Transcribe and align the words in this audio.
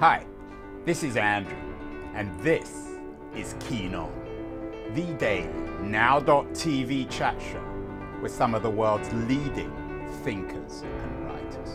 Hi, 0.00 0.24
this 0.86 1.02
is 1.02 1.18
Andrew, 1.18 1.58
and 2.14 2.40
this 2.40 2.96
is 3.36 3.54
Keen 3.60 3.94
On, 3.94 4.10
the 4.94 5.12
daily 5.18 5.52
now.tv 5.82 7.10
chat 7.10 7.38
show 7.38 7.62
with 8.22 8.32
some 8.32 8.54
of 8.54 8.62
the 8.62 8.70
world's 8.70 9.12
leading 9.28 9.70
thinkers 10.24 10.84
and 11.02 11.26
writers. 11.26 11.68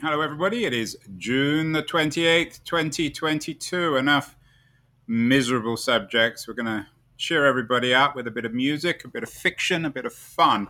Hello, 0.00 0.20
everybody. 0.20 0.64
It 0.64 0.72
is 0.72 0.96
June 1.16 1.72
the 1.72 1.82
28th, 1.82 2.62
2022. 2.62 3.96
Enough 3.96 4.36
miserable 5.08 5.76
subjects. 5.76 6.46
We're 6.46 6.54
going 6.54 6.66
to 6.66 6.86
cheer 7.16 7.44
everybody 7.44 7.92
up 7.92 8.14
with 8.14 8.28
a 8.28 8.30
bit 8.30 8.44
of 8.44 8.54
music, 8.54 9.04
a 9.04 9.08
bit 9.08 9.24
of 9.24 9.30
fiction, 9.30 9.84
a 9.84 9.90
bit 9.90 10.06
of 10.06 10.12
fun. 10.12 10.68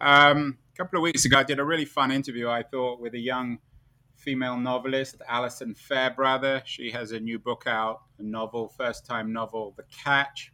Um, 0.00 0.58
couple 0.76 0.98
of 0.98 1.02
weeks 1.02 1.24
ago, 1.24 1.38
I 1.38 1.42
did 1.42 1.58
a 1.58 1.64
really 1.64 1.86
fun 1.86 2.10
interview, 2.10 2.50
I 2.50 2.62
thought, 2.62 3.00
with 3.00 3.14
a 3.14 3.18
young 3.18 3.58
female 4.14 4.58
novelist, 4.58 5.16
Alison 5.26 5.74
Fairbrother. 5.74 6.62
She 6.66 6.90
has 6.90 7.12
a 7.12 7.20
new 7.20 7.38
book 7.38 7.64
out, 7.66 8.02
a 8.18 8.22
novel, 8.22 8.68
first 8.68 9.06
time 9.06 9.32
novel, 9.32 9.72
The 9.78 9.84
Catch. 10.04 10.52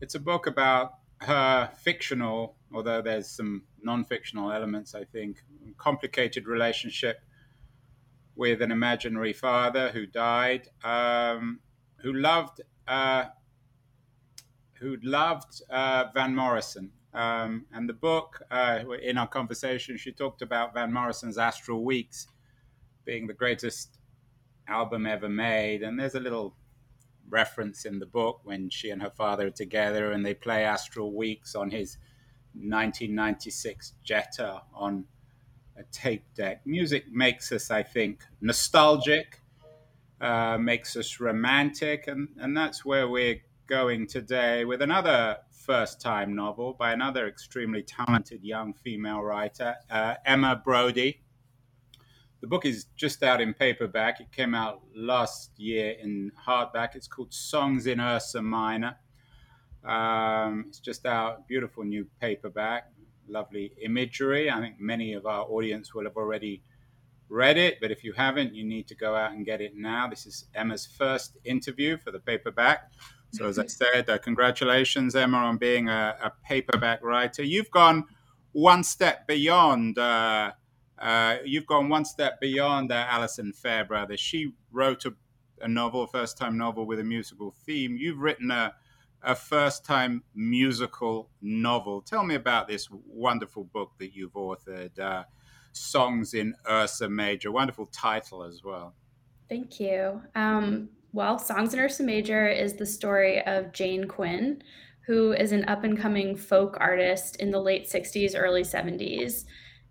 It's 0.00 0.14
a 0.14 0.20
book 0.20 0.46
about 0.46 0.92
her 1.22 1.68
fictional, 1.82 2.56
although 2.72 3.02
there's 3.02 3.28
some 3.28 3.64
non 3.82 4.04
fictional 4.04 4.52
elements, 4.52 4.94
I 4.94 5.02
think, 5.02 5.38
complicated 5.78 6.46
relationship 6.46 7.18
with 8.36 8.62
an 8.62 8.70
imaginary 8.70 9.32
father 9.32 9.90
who 9.90 10.06
died, 10.06 10.68
um, 10.84 11.58
who 12.02 12.12
loved. 12.12 12.60
Uh, 12.86 13.24
who 14.80 14.96
loved 15.02 15.60
uh, 15.70 16.04
Van 16.14 16.36
Morrison. 16.36 16.92
Um, 17.14 17.66
and 17.72 17.88
the 17.88 17.94
book, 17.94 18.42
uh, 18.50 18.80
in 19.02 19.18
our 19.18 19.26
conversation, 19.26 19.96
she 19.96 20.12
talked 20.12 20.42
about 20.42 20.74
Van 20.74 20.92
Morrison's 20.92 21.38
Astral 21.38 21.84
Weeks 21.84 22.26
being 23.04 23.26
the 23.26 23.34
greatest 23.34 23.98
album 24.66 25.06
ever 25.06 25.28
made. 25.28 25.82
And 25.82 25.98
there's 25.98 26.14
a 26.14 26.20
little 26.20 26.54
reference 27.28 27.84
in 27.84 27.98
the 27.98 28.06
book 28.06 28.40
when 28.44 28.70
she 28.70 28.90
and 28.90 29.02
her 29.02 29.10
father 29.10 29.48
are 29.48 29.50
together 29.50 30.12
and 30.12 30.24
they 30.24 30.34
play 30.34 30.64
Astral 30.64 31.14
Weeks 31.14 31.54
on 31.54 31.70
his 31.70 31.96
1996 32.54 33.94
Jetta 34.02 34.62
on 34.74 35.04
a 35.76 35.84
tape 35.84 36.24
deck. 36.34 36.62
Music 36.66 37.04
makes 37.10 37.52
us, 37.52 37.70
I 37.70 37.82
think, 37.82 38.24
nostalgic, 38.40 39.40
uh, 40.20 40.58
makes 40.58 40.96
us 40.96 41.20
romantic, 41.20 42.08
and, 42.08 42.28
and 42.38 42.56
that's 42.56 42.84
where 42.84 43.08
we're 43.08 43.40
going 43.68 44.06
today 44.06 44.64
with 44.64 44.82
another 44.82 45.38
first 45.68 46.00
time 46.00 46.34
novel 46.34 46.72
by 46.72 46.92
another 46.92 47.28
extremely 47.28 47.82
talented 47.82 48.42
young 48.42 48.72
female 48.72 49.20
writer, 49.20 49.74
uh, 49.90 50.14
Emma 50.24 50.56
Brodie. 50.64 51.20
The 52.40 52.46
book 52.46 52.64
is 52.64 52.86
just 52.96 53.22
out 53.22 53.42
in 53.42 53.52
paperback. 53.52 54.18
It 54.18 54.32
came 54.32 54.54
out 54.54 54.80
last 54.96 55.50
year 55.58 55.94
in 56.02 56.32
hardback. 56.46 56.94
It's 56.96 57.06
called 57.06 57.34
Songs 57.34 57.86
in 57.86 58.00
Ursa 58.00 58.40
Minor. 58.40 58.96
Um, 59.84 60.64
it's 60.68 60.78
just 60.78 61.04
out, 61.04 61.46
beautiful 61.46 61.84
new 61.84 62.06
paperback, 62.18 62.90
lovely 63.28 63.74
imagery. 63.82 64.50
I 64.50 64.60
think 64.60 64.80
many 64.80 65.12
of 65.12 65.26
our 65.26 65.44
audience 65.44 65.92
will 65.92 66.04
have 66.04 66.16
already 66.16 66.62
read 67.28 67.58
it, 67.58 67.76
but 67.78 67.90
if 67.90 68.02
you 68.04 68.14
haven't, 68.14 68.54
you 68.54 68.64
need 68.64 68.88
to 68.88 68.94
go 68.94 69.14
out 69.14 69.32
and 69.32 69.44
get 69.44 69.60
it 69.60 69.72
now. 69.76 70.08
This 70.08 70.24
is 70.24 70.46
Emma's 70.54 70.86
first 70.86 71.36
interview 71.44 71.98
for 71.98 72.10
the 72.10 72.20
paperback. 72.20 72.90
So, 73.30 73.46
as 73.46 73.58
I 73.58 73.66
said, 73.66 74.08
uh, 74.08 74.18
congratulations, 74.18 75.14
Emma, 75.14 75.36
on 75.38 75.58
being 75.58 75.88
a, 75.88 76.16
a, 76.22 76.32
paperback 76.44 77.02
writer. 77.02 77.42
You've 77.42 77.70
gone 77.70 78.04
one 78.52 78.82
step 78.82 79.26
beyond. 79.26 79.98
Uh, 79.98 80.52
uh, 80.98 81.36
you've 81.44 81.66
gone 81.66 81.88
one 81.88 82.04
step 82.04 82.40
beyond 82.40 82.90
uh, 82.90 83.06
Alison 83.08 83.52
Fairbrother. 83.52 84.16
She 84.16 84.54
wrote 84.72 85.04
a, 85.04 85.12
a 85.60 85.68
novel, 85.68 86.06
first-time 86.06 86.56
novel 86.56 86.86
with 86.86 87.00
a 87.00 87.04
musical 87.04 87.50
theme. 87.50 87.96
You've 87.98 88.18
written 88.18 88.50
a, 88.50 88.74
a 89.22 89.34
first-time 89.34 90.24
musical 90.34 91.28
novel. 91.42 92.00
Tell 92.00 92.24
me 92.24 92.34
about 92.34 92.66
this 92.66 92.88
wonderful 92.90 93.64
book 93.64 93.92
that 93.98 94.14
you've 94.14 94.32
authored, 94.32 94.98
uh, 94.98 95.24
"Songs 95.72 96.32
in 96.32 96.54
Ursa 96.68 97.10
Major." 97.10 97.52
Wonderful 97.52 97.86
title 97.92 98.42
as 98.42 98.64
well. 98.64 98.94
Thank 99.50 99.80
you. 99.80 100.22
Um, 100.34 100.88
well, 101.12 101.38
Songs 101.38 101.74
in 101.74 101.80
Ursa 101.80 102.02
Major 102.02 102.48
is 102.48 102.74
the 102.74 102.86
story 102.86 103.42
of 103.46 103.72
Jane 103.72 104.06
Quinn, 104.06 104.62
who 105.06 105.32
is 105.32 105.52
an 105.52 105.64
up 105.64 105.84
and 105.84 105.98
coming 105.98 106.36
folk 106.36 106.76
artist 106.80 107.36
in 107.36 107.50
the 107.50 107.60
late 107.60 107.88
60s, 107.88 108.34
early 108.36 108.62
70s. 108.62 109.44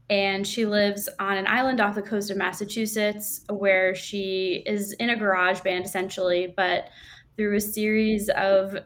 And 0.10 0.48
she 0.48 0.66
lives 0.66 1.10
on 1.20 1.38
an 1.38 1.48
island 1.48 1.82
off 1.82 1.96
the 1.96 2.02
coast 2.02 2.30
of 2.30 2.38
Massachusetts 2.38 3.42
where 3.50 3.94
she 3.96 4.64
is 4.66 4.94
in 4.94 5.10
a 5.10 5.18
garage 5.18 5.62
band 5.62 5.86
essentially, 5.86 6.54
but 6.56 6.90
through 7.36 7.56
a 7.56 7.62
series 7.62 8.30
of 8.30 8.78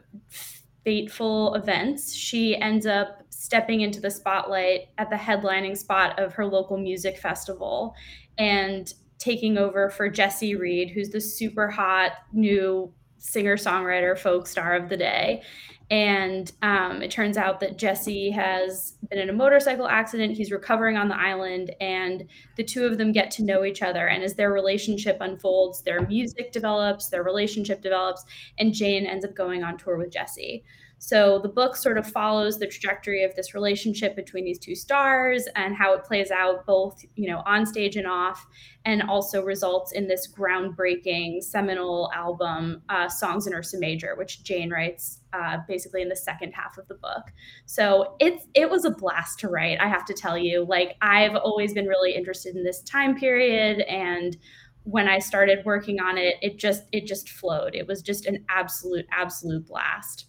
fateful 0.84 1.54
events, 1.54 2.14
she 2.14 2.56
ends 2.56 2.86
up 2.86 3.22
stepping 3.28 3.82
into 3.82 4.00
the 4.00 4.10
spotlight 4.10 4.88
at 4.98 5.10
the 5.10 5.16
headlining 5.16 5.76
spot 5.76 6.18
of 6.18 6.32
her 6.32 6.46
local 6.46 6.78
music 6.78 7.18
festival. 7.18 7.94
And 8.38 8.92
taking 9.22 9.56
over 9.56 9.88
for 9.88 10.08
Jesse 10.08 10.56
Reed, 10.56 10.90
who's 10.90 11.10
the 11.10 11.20
super 11.20 11.70
hot 11.70 12.12
new 12.32 12.92
singer 13.18 13.56
songwriter 13.56 14.18
folk 14.18 14.48
star 14.48 14.74
of 14.74 14.88
the 14.88 14.96
day. 14.96 15.42
And 15.90 16.50
um, 16.62 17.02
it 17.02 17.10
turns 17.12 17.36
out 17.36 17.60
that 17.60 17.78
Jesse 17.78 18.30
has 18.30 18.94
been 19.10 19.20
in 19.20 19.28
a 19.28 19.32
motorcycle 19.32 19.86
accident. 19.86 20.36
He's 20.36 20.50
recovering 20.50 20.96
on 20.96 21.08
the 21.08 21.16
island, 21.16 21.70
and 21.80 22.26
the 22.56 22.64
two 22.64 22.84
of 22.84 22.98
them 22.98 23.12
get 23.12 23.30
to 23.32 23.44
know 23.44 23.64
each 23.64 23.82
other. 23.82 24.08
And 24.08 24.24
as 24.24 24.34
their 24.34 24.52
relationship 24.52 25.18
unfolds, 25.20 25.82
their 25.82 26.00
music 26.08 26.50
develops, 26.50 27.08
their 27.08 27.22
relationship 27.22 27.80
develops, 27.80 28.24
and 28.58 28.74
Jane 28.74 29.06
ends 29.06 29.24
up 29.24 29.36
going 29.36 29.62
on 29.62 29.76
tour 29.76 29.98
with 29.98 30.10
Jesse. 30.10 30.64
So 31.04 31.40
the 31.40 31.48
book 31.48 31.74
sort 31.74 31.98
of 31.98 32.06
follows 32.06 32.60
the 32.60 32.68
trajectory 32.68 33.24
of 33.24 33.34
this 33.34 33.54
relationship 33.54 34.14
between 34.14 34.44
these 34.44 34.60
two 34.60 34.76
stars 34.76 35.48
and 35.56 35.74
how 35.74 35.94
it 35.94 36.04
plays 36.04 36.30
out 36.30 36.64
both, 36.64 37.04
you 37.16 37.28
know, 37.28 37.42
on 37.44 37.66
stage 37.66 37.96
and 37.96 38.06
off, 38.06 38.46
and 38.84 39.02
also 39.02 39.42
results 39.42 39.90
in 39.90 40.06
this 40.06 40.32
groundbreaking 40.32 41.42
seminal 41.42 42.08
album, 42.14 42.82
uh, 42.88 43.08
"Songs 43.08 43.48
in 43.48 43.52
Ursa 43.52 43.80
Major," 43.80 44.14
which 44.14 44.44
Jane 44.44 44.70
writes 44.70 45.18
uh, 45.32 45.58
basically 45.66 46.02
in 46.02 46.08
the 46.08 46.14
second 46.14 46.52
half 46.52 46.78
of 46.78 46.86
the 46.86 46.94
book. 46.94 47.32
So 47.66 48.14
it's 48.20 48.46
it 48.54 48.70
was 48.70 48.84
a 48.84 48.90
blast 48.90 49.40
to 49.40 49.48
write. 49.48 49.80
I 49.80 49.88
have 49.88 50.04
to 50.04 50.14
tell 50.14 50.38
you, 50.38 50.64
like 50.64 50.94
I've 51.02 51.34
always 51.34 51.74
been 51.74 51.88
really 51.88 52.14
interested 52.14 52.54
in 52.54 52.62
this 52.62 52.80
time 52.80 53.16
period 53.16 53.80
and 53.80 54.36
when 54.84 55.08
I 55.08 55.18
started 55.18 55.64
working 55.64 56.00
on 56.00 56.16
it, 56.16 56.36
it 56.42 56.58
just 56.58 56.84
it 56.92 57.06
just 57.06 57.28
flowed. 57.28 57.74
It 57.74 57.88
was 57.88 58.02
just 58.02 58.26
an 58.26 58.44
absolute 58.48 59.06
absolute 59.10 59.66
blast. 59.66 60.26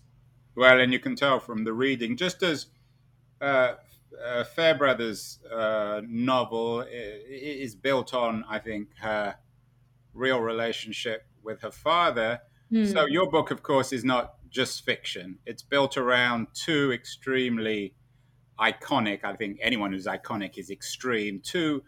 Well, 0.55 0.79
and 0.79 0.93
you 0.93 0.99
can 0.99 1.15
tell 1.15 1.39
from 1.39 1.63
the 1.63 1.73
reading, 1.73 2.15
just 2.15 2.43
as 2.43 2.67
uh, 3.41 3.73
uh, 4.23 4.43
Fairbrother's 4.43 5.39
uh, 5.51 6.01
novel 6.07 6.85
is 6.89 7.75
built 7.75 8.13
on, 8.13 8.45
I 8.47 8.59
think, 8.59 8.89
her 8.99 9.35
real 10.13 10.39
relationship 10.39 11.25
with 11.41 11.61
her 11.61 11.71
father. 11.71 12.39
Mm. 12.71 12.91
So 12.91 13.05
your 13.05 13.29
book, 13.29 13.51
of 13.51 13.63
course, 13.63 13.91
is 13.91 14.05
not 14.05 14.35
just 14.49 14.85
fiction. 14.85 15.39
It's 15.45 15.63
built 15.63 15.97
around 15.97 16.47
two 16.53 16.91
extremely 16.91 17.95
iconic. 18.59 19.23
I 19.23 19.35
think 19.35 19.57
anyone 19.61 19.91
who's 19.91 20.05
iconic 20.05 20.57
is 20.57 20.69
extreme. 20.69 21.41
Two 21.43 21.83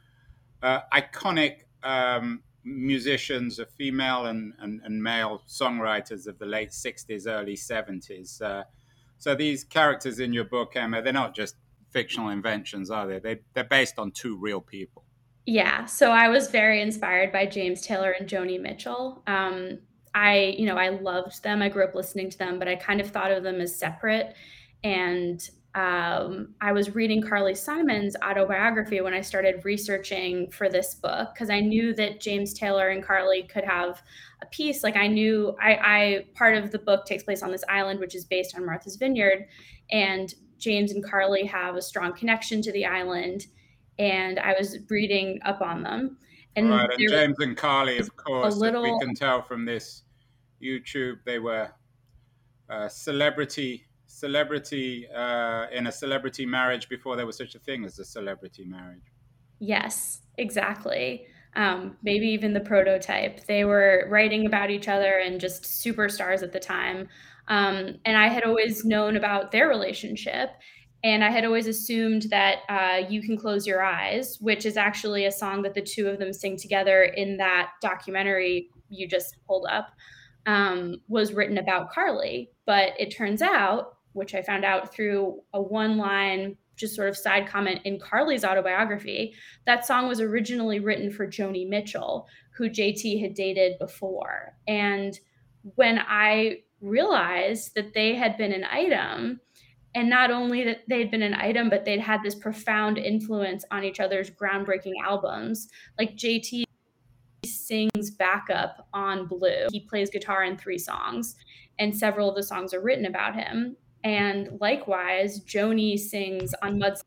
uh, 0.64 0.80
iconic 0.92 1.66
um, 1.84 2.42
musicians, 2.66 3.60
a 3.60 3.66
female 3.66 4.26
and, 4.26 4.54
and, 4.60 4.82
and, 4.84 5.02
male 5.02 5.44
songwriters 5.48 6.26
of 6.26 6.38
the 6.40 6.46
late 6.46 6.72
60s, 6.72 7.28
early 7.28 7.56
70s. 7.56 8.42
Uh, 8.42 8.64
so 9.18 9.36
these 9.36 9.64
characters 9.64 10.20
in 10.20 10.34
your 10.34 10.46
book, 10.46 10.76
Emma, 10.76 11.02
they're 11.02 11.14
not 11.14 11.36
just 11.36 11.56
fictional 11.92 12.30
inventions, 12.30 12.90
are 12.90 13.08
they? 13.08 13.20
they? 13.20 13.40
They're 13.54 13.64
based 13.64 14.00
on 14.00 14.12
two 14.12 14.38
real 14.38 14.60
people. 14.60 15.04
Yeah. 15.46 15.86
So 15.86 16.12
I 16.12 16.28
was 16.28 16.50
very 16.50 16.82
inspired 16.82 17.32
by 17.32 17.46
James 17.46 17.82
Taylor 17.82 18.12
and 18.12 18.28
Joni 18.28 18.60
Mitchell. 18.60 19.22
Um, 19.28 19.80
I, 20.16 20.56
you 20.58 20.66
know, 20.66 20.78
I 20.78 20.90
loved 20.90 21.44
them. 21.44 21.62
I 21.62 21.70
grew 21.70 21.84
up 21.84 21.94
listening 21.94 22.30
to 22.32 22.38
them, 22.38 22.58
but 22.58 22.68
I 22.68 22.76
kind 22.76 23.00
of 23.00 23.12
thought 23.12 23.32
of 23.32 23.44
them 23.44 23.62
as 23.62 23.78
separate. 23.78 24.34
And 24.84 25.48
um, 25.76 26.56
I 26.62 26.72
was 26.72 26.96
reading 26.96 27.22
Carly 27.22 27.54
Simon's 27.54 28.16
autobiography 28.24 29.02
when 29.02 29.14
I 29.14 29.20
started 29.20 29.66
researching 29.66 30.50
for 30.50 30.70
this 30.70 30.96
book 30.96 31.34
because 31.34 31.50
I 31.50 31.60
knew 31.60 31.94
that 31.96 32.22
James 32.22 32.54
Taylor 32.54 32.90
and 32.90 33.04
Carly 33.04 33.44
could 33.44 33.66
have 33.66 34.02
a 34.42 34.46
piece. 34.46 34.84
Like 34.84 34.96
I 34.96 35.08
knew 35.08 35.54
I, 35.62 35.74
I 35.74 36.26
part 36.34 36.56
of 36.56 36.72
the 36.72 36.80
book 36.80 37.06
takes 37.06 37.24
place 37.24 37.44
on 37.44 37.52
this 37.52 37.66
island, 37.68 38.00
which 38.00 38.16
is 38.16 38.24
based 38.24 38.56
on 38.56 38.66
Martha's 38.66 38.96
Vineyard, 38.96 39.48
and 39.92 40.34
James 40.58 40.94
and 40.94 41.04
Carly 41.04 41.46
have 41.46 41.76
a 41.76 41.82
strong 41.82 42.14
connection 42.14 42.62
to 42.62 42.72
the 42.72 42.86
island. 42.86 43.48
And 44.00 44.40
I 44.40 44.56
was 44.58 44.78
reading 44.90 45.40
up 45.44 45.62
on 45.62 45.84
them. 45.84 46.18
And, 46.56 46.70
right, 46.70 46.90
and 46.90 47.10
James 47.10 47.36
and 47.40 47.58
Carly, 47.58 47.98
of 47.98 48.16
course, 48.16 48.56
little, 48.56 48.82
we 48.82 48.98
can 49.06 49.14
tell 49.14 49.42
from 49.42 49.66
this 49.66 50.04
YouTube, 50.64 51.18
they 51.26 51.40
were 51.40 51.70
uh, 52.70 52.88
celebrity 52.88 53.86
celebrity 54.16 55.08
uh, 55.14 55.66
in 55.74 55.88
a 55.88 55.92
celebrity 55.92 56.46
marriage 56.46 56.88
before 56.88 57.18
there 57.18 57.26
was 57.26 57.36
such 57.36 57.54
a 57.54 57.60
thing 57.60 57.84
as 57.84 58.00
a 58.00 58.06
celebrity 58.06 58.64
marriage. 58.64 59.12
Yes, 59.60 60.22
exactly. 60.38 61.28
Um, 61.58 61.98
maybe 62.02 62.28
even 62.28 62.54
the 62.54 62.62
prototype. 62.62 63.46
They 63.46 63.66
were 63.66 64.08
writing 64.10 64.46
about 64.46 64.72
each 64.72 64.88
other 64.88 65.20
and 65.20 65.40
just 65.40 65.64
superstars 65.64 66.44
at 66.44 66.54
the 66.54 66.60
time. 66.60 67.10
Um, 67.50 67.96
and 68.06 68.18
I 68.18 68.30
had 68.30 68.44
always 68.44 68.86
known 68.86 69.18
about 69.18 69.52
their 69.52 69.68
relationship. 69.68 70.50
And 71.04 71.22
I 71.22 71.30
had 71.30 71.44
always 71.44 71.68
assumed 71.68 72.24
that 72.32 72.60
uh, 72.70 73.08
You 73.10 73.22
Can 73.22 73.38
Close 73.38 73.68
Your 73.68 73.84
Eyes, 73.84 74.38
which 74.40 74.66
is 74.66 74.78
actually 74.78 75.26
a 75.26 75.32
song 75.32 75.62
that 75.64 75.74
the 75.74 75.82
two 75.82 76.08
of 76.08 76.20
them 76.20 76.32
sing 76.32 76.58
together 76.58 77.04
in 77.04 77.38
that 77.38 77.72
documentary 77.82 78.70
you 78.90 79.08
just 79.08 79.36
pulled 79.46 79.68
up, 79.70 79.90
um, 80.46 81.02
was 81.10 81.34
written 81.34 81.58
about 81.58 81.92
Carly. 81.92 82.50
But 82.66 82.94
it 82.98 83.16
turns 83.16 83.42
out, 83.42 83.95
which 84.16 84.34
I 84.34 84.42
found 84.42 84.66
out 84.66 84.94
through 84.94 85.42
a 85.54 85.62
one 85.62 85.98
line, 85.98 86.58
just 86.76 86.96
sort 86.96 87.10
of 87.10 87.18
side 87.18 87.48
comment 87.48 87.82
in 87.84 88.00
Carly's 88.00 88.44
autobiography, 88.44 89.34
that 89.66 89.86
song 89.86 90.08
was 90.08 90.22
originally 90.22 90.80
written 90.80 91.12
for 91.12 91.28
Joni 91.28 91.68
Mitchell, 91.68 92.28
who 92.58 92.70
JT 92.70 93.22
had 93.22 93.34
dated 93.34 93.78
before. 93.78 94.58
And 94.68 95.20
when 95.76 96.00
I 96.00 96.60
realized 96.82 97.76
that 97.76 97.94
they 97.94 98.16
had 98.16 98.38
been 98.38 98.52
an 98.52 98.66
item, 98.66 99.42
and 99.96 100.10
not 100.10 100.32
only 100.32 100.64
that 100.64 100.82
they'd 100.88 101.12
been 101.12 101.22
an 101.22 101.34
item, 101.34 101.70
but 101.70 101.86
they'd 101.86 102.00
had 102.00 102.22
this 102.24 102.36
profound 102.36 102.98
influence 102.98 103.64
on 103.72 103.84
each 103.84 104.00
other's 104.00 104.30
groundbreaking 104.30 104.94
albums. 105.04 105.68
Like 105.98 106.16
JT 106.16 106.64
sings 107.46 108.12
backup 108.12 108.88
on 108.94 109.28
Blue. 109.28 109.68
He 109.72 109.82
plays 109.82 110.10
guitar 110.10 110.44
in 110.44 110.58
three 110.58 110.78
songs, 110.78 111.36
and 111.80 111.96
several 111.96 112.30
of 112.30 112.36
the 112.36 112.44
songs 112.44 112.74
are 112.74 112.82
written 112.82 113.06
about 113.06 113.36
him. 113.36 113.78
And 114.06 114.60
likewise, 114.62 115.40
Joni 115.42 115.98
sings 116.00 116.54
on 116.62 116.78
Mud. 116.78 117.00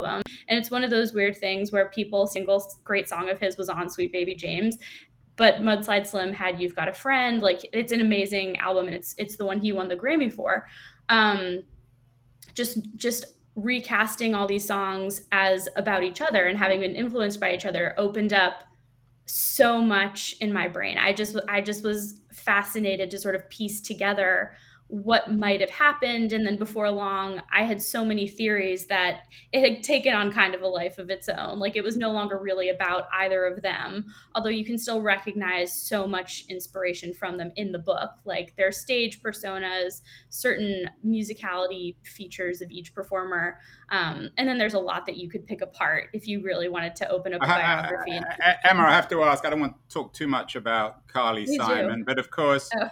And 0.00 0.22
it's 0.46 0.70
one 0.70 0.84
of 0.84 0.90
those 0.90 1.14
weird 1.14 1.38
things 1.38 1.72
where 1.72 1.88
people 1.88 2.26
single 2.26 2.70
great 2.84 3.08
song 3.08 3.30
of 3.30 3.40
his 3.40 3.56
was 3.56 3.70
on 3.70 3.88
Sweet 3.88 4.12
Baby 4.12 4.34
James, 4.34 4.76
but 5.36 5.62
Mudslide 5.62 6.06
Slim 6.06 6.34
had 6.34 6.60
You've 6.60 6.76
Got 6.76 6.88
a 6.88 6.92
Friend. 6.92 7.40
Like 7.40 7.66
it's 7.72 7.92
an 7.92 8.02
amazing 8.02 8.58
album 8.58 8.86
and 8.86 8.94
it's 8.94 9.14
it's 9.16 9.36
the 9.36 9.46
one 9.46 9.58
he 9.58 9.72
won 9.72 9.88
the 9.88 9.96
Grammy 9.96 10.30
for. 10.30 10.68
Um 11.08 11.62
just 12.54 12.78
just 12.96 13.24
recasting 13.54 14.34
all 14.34 14.46
these 14.46 14.66
songs 14.66 15.22
as 15.32 15.66
about 15.76 16.04
each 16.04 16.20
other 16.20 16.44
and 16.44 16.58
having 16.58 16.80
been 16.80 16.94
influenced 16.94 17.40
by 17.40 17.54
each 17.54 17.64
other 17.64 17.94
opened 17.96 18.34
up 18.34 18.65
so 19.26 19.80
much 19.80 20.36
in 20.40 20.52
my 20.52 20.68
brain. 20.68 20.98
I 20.98 21.12
just 21.12 21.36
I 21.48 21.60
just 21.60 21.84
was 21.84 22.14
fascinated 22.32 23.10
to 23.10 23.18
sort 23.18 23.34
of 23.34 23.48
piece 23.50 23.80
together 23.80 24.52
what 24.88 25.32
might 25.32 25.60
have 25.60 25.70
happened. 25.70 26.32
And 26.32 26.46
then 26.46 26.56
before 26.56 26.90
long, 26.90 27.42
I 27.52 27.64
had 27.64 27.82
so 27.82 28.04
many 28.04 28.28
theories 28.28 28.86
that 28.86 29.22
it 29.52 29.60
had 29.60 29.82
taken 29.82 30.14
on 30.14 30.32
kind 30.32 30.54
of 30.54 30.62
a 30.62 30.66
life 30.66 30.98
of 30.98 31.10
its 31.10 31.28
own. 31.28 31.58
Like 31.58 31.74
it 31.74 31.82
was 31.82 31.96
no 31.96 32.12
longer 32.12 32.38
really 32.38 32.68
about 32.68 33.08
either 33.12 33.44
of 33.46 33.62
them, 33.62 34.06
although 34.34 34.50
you 34.50 34.64
can 34.64 34.78
still 34.78 35.02
recognize 35.02 35.72
so 35.72 36.06
much 36.06 36.44
inspiration 36.48 37.12
from 37.12 37.36
them 37.36 37.50
in 37.56 37.72
the 37.72 37.78
book, 37.80 38.10
like 38.24 38.54
their 38.56 38.70
stage 38.70 39.20
personas, 39.20 40.02
certain 40.28 40.88
musicality 41.04 41.96
features 42.04 42.60
of 42.60 42.70
each 42.70 42.94
performer. 42.94 43.58
Um, 43.88 44.30
and 44.36 44.48
then 44.48 44.56
there's 44.58 44.74
a 44.74 44.80
lot 44.80 45.06
that 45.06 45.16
you 45.16 45.28
could 45.28 45.46
pick 45.46 45.62
apart 45.62 46.10
if 46.12 46.28
you 46.28 46.42
really 46.42 46.68
wanted 46.68 46.94
to 46.96 47.08
open 47.08 47.34
up 47.34 47.42
a 47.42 47.46
biography. 47.46 48.20
Emma, 48.64 48.84
I 48.84 48.92
have 48.92 49.08
to 49.08 49.22
ask, 49.22 49.44
I 49.44 49.50
don't 49.50 49.60
want 49.60 49.74
to 49.88 49.94
talk 49.94 50.12
too 50.12 50.28
much 50.28 50.54
about 50.54 51.06
Carly 51.08 51.42
you 51.42 51.56
Simon, 51.56 52.00
do. 52.00 52.04
but 52.04 52.18
of 52.18 52.30
course, 52.30 52.68
oh. 52.78 52.88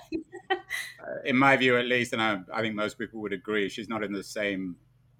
Uh, 1.00 1.22
in 1.24 1.36
my 1.36 1.56
view 1.56 1.76
at 1.76 1.86
least, 1.86 2.12
and 2.12 2.22
I, 2.22 2.40
I 2.52 2.60
think 2.60 2.74
most 2.74 2.98
people 2.98 3.20
would 3.20 3.32
agree, 3.32 3.68
she's 3.68 3.88
not 3.88 4.02
in 4.02 4.12
the 4.12 4.22
same 4.22 4.76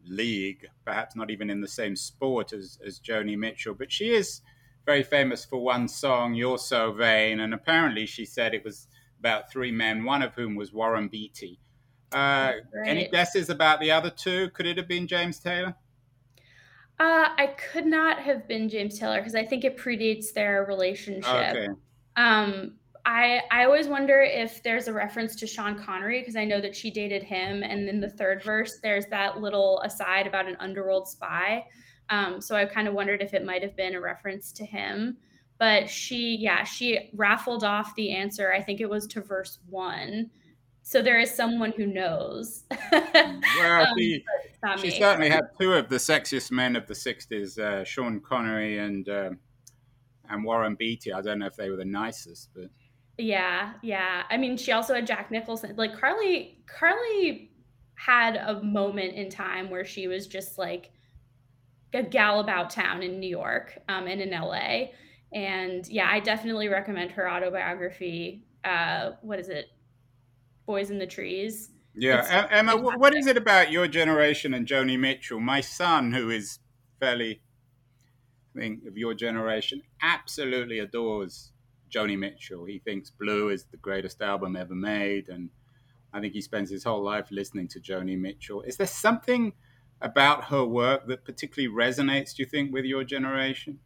league, 0.06 0.66
perhaps 0.84 1.16
not 1.16 1.30
even 1.30 1.50
in 1.50 1.60
the 1.60 1.68
same 1.68 1.96
sport 1.96 2.52
as, 2.52 2.78
as 2.84 3.00
Joni 3.00 3.36
Mitchell, 3.36 3.74
but 3.74 3.90
she 3.90 4.10
is 4.10 4.40
very 4.86 5.02
famous 5.02 5.44
for 5.44 5.62
one 5.62 5.88
song, 5.88 6.34
You're 6.34 6.58
So 6.58 6.92
Vain, 6.92 7.40
and 7.40 7.54
apparently 7.54 8.06
she 8.06 8.24
said 8.24 8.54
it 8.54 8.64
was 8.64 8.88
about 9.18 9.50
three 9.50 9.72
men, 9.72 10.04
one 10.04 10.22
of 10.22 10.34
whom 10.34 10.54
was 10.54 10.72
Warren 10.72 11.08
Beatty. 11.08 11.58
Uh, 12.12 12.52
any 12.86 13.08
guesses 13.08 13.50
about 13.50 13.80
the 13.80 13.90
other 13.90 14.10
two? 14.10 14.50
Could 14.50 14.66
it 14.66 14.76
have 14.76 14.86
been 14.86 15.06
James 15.06 15.38
Taylor? 15.40 15.74
Uh, 17.00 17.28
I 17.36 17.56
could 17.72 17.86
not 17.86 18.20
have 18.20 18.46
been 18.46 18.68
James 18.68 18.98
Taylor 18.98 19.18
because 19.18 19.34
I 19.34 19.44
think 19.44 19.64
it 19.64 19.76
predates 19.76 20.32
their 20.32 20.64
relationship. 20.64 21.26
Okay. 21.26 21.68
Um, 22.16 22.74
I 23.06 23.42
I 23.50 23.64
always 23.64 23.86
wonder 23.86 24.22
if 24.22 24.62
there's 24.62 24.88
a 24.88 24.92
reference 24.92 25.36
to 25.36 25.46
Sean 25.46 25.78
Connery 25.78 26.20
because 26.20 26.36
I 26.36 26.44
know 26.44 26.60
that 26.60 26.74
she 26.74 26.90
dated 26.90 27.22
him, 27.22 27.62
and 27.62 27.88
in 27.88 28.00
the 28.00 28.08
third 28.08 28.42
verse 28.42 28.78
there's 28.82 29.06
that 29.06 29.40
little 29.40 29.80
aside 29.84 30.26
about 30.26 30.48
an 30.48 30.56
underworld 30.60 31.08
spy. 31.08 31.66
Um, 32.10 32.40
so 32.40 32.54
I 32.56 32.64
kind 32.66 32.88
of 32.88 32.94
wondered 32.94 33.22
if 33.22 33.34
it 33.34 33.44
might 33.44 33.62
have 33.62 33.76
been 33.76 33.94
a 33.94 34.00
reference 34.00 34.52
to 34.52 34.64
him. 34.64 35.16
But 35.58 35.88
she, 35.88 36.36
yeah, 36.36 36.64
she 36.64 37.10
raffled 37.14 37.64
off 37.64 37.94
the 37.94 38.10
answer. 38.10 38.52
I 38.52 38.60
think 38.60 38.80
it 38.80 38.90
was 38.90 39.06
to 39.08 39.20
verse 39.20 39.58
one. 39.68 40.30
So 40.82 41.00
there 41.00 41.18
is 41.18 41.34
someone 41.34 41.72
who 41.76 41.86
knows. 41.86 42.64
well, 42.92 43.86
um, 43.86 43.96
she, 43.96 44.24
she 44.78 44.90
certainly 44.90 45.30
had 45.30 45.44
two 45.58 45.72
of 45.72 45.88
the 45.88 45.96
sexiest 45.96 46.50
men 46.50 46.76
of 46.76 46.86
the 46.86 46.94
'60s, 46.94 47.58
uh, 47.58 47.84
Sean 47.84 48.20
Connery 48.20 48.78
and 48.78 49.08
uh, 49.08 49.30
and 50.28 50.44
Warren 50.44 50.74
Beatty. 50.74 51.12
I 51.12 51.22
don't 51.22 51.38
know 51.38 51.46
if 51.46 51.56
they 51.56 51.70
were 51.70 51.76
the 51.76 51.86
nicest, 51.86 52.50
but 52.54 52.64
yeah, 53.18 53.74
yeah. 53.82 54.24
I 54.28 54.36
mean, 54.36 54.56
she 54.56 54.72
also 54.72 54.94
had 54.94 55.06
Jack 55.06 55.30
Nicholson. 55.30 55.74
Like 55.76 55.98
Carly, 55.98 56.58
Carly 56.66 57.50
had 57.94 58.36
a 58.36 58.62
moment 58.62 59.14
in 59.14 59.30
time 59.30 59.70
where 59.70 59.84
she 59.84 60.08
was 60.08 60.26
just 60.26 60.58
like 60.58 60.90
a 61.92 62.02
gal 62.02 62.40
about 62.40 62.70
town 62.70 63.02
in 63.02 63.20
New 63.20 63.28
York 63.28 63.78
um, 63.88 64.06
and 64.06 64.20
in 64.20 64.30
LA. 64.30 64.86
And 65.32 65.86
yeah, 65.88 66.08
I 66.10 66.20
definitely 66.20 66.68
recommend 66.68 67.12
her 67.12 67.30
autobiography. 67.30 68.44
Uh, 68.64 69.12
what 69.22 69.38
is 69.38 69.48
it? 69.48 69.66
Boys 70.66 70.90
in 70.90 70.98
the 70.98 71.06
Trees. 71.06 71.70
Yeah, 71.96 72.20
it's 72.20 72.52
Emma, 72.52 72.76
what 72.76 73.14
is 73.14 73.28
it 73.28 73.36
about 73.36 73.70
your 73.70 73.86
generation 73.86 74.54
and 74.54 74.66
Joni 74.66 74.98
Mitchell? 74.98 75.38
My 75.38 75.60
son, 75.60 76.12
who 76.12 76.30
is 76.30 76.58
fairly, 76.98 77.40
I 78.56 78.60
think, 78.60 78.84
of 78.88 78.98
your 78.98 79.14
generation, 79.14 79.82
absolutely 80.02 80.80
adores 80.80 81.52
Joni 81.94 82.18
Mitchell. 82.18 82.64
He 82.64 82.78
thinks 82.78 83.10
Blue 83.10 83.50
is 83.50 83.64
the 83.64 83.76
greatest 83.76 84.20
album 84.20 84.56
ever 84.56 84.74
made, 84.74 85.28
and 85.28 85.50
I 86.12 86.20
think 86.20 86.32
he 86.32 86.40
spends 86.40 86.70
his 86.70 86.84
whole 86.84 87.02
life 87.02 87.28
listening 87.30 87.68
to 87.68 87.80
Joni 87.80 88.18
Mitchell. 88.18 88.62
Is 88.62 88.76
there 88.76 88.86
something 88.86 89.52
about 90.00 90.44
her 90.44 90.64
work 90.64 91.06
that 91.06 91.24
particularly 91.24 91.74
resonates, 91.74 92.34
do 92.34 92.42
you 92.42 92.48
think, 92.48 92.72
with 92.72 92.84
your 92.84 93.04
generation? 93.04 93.78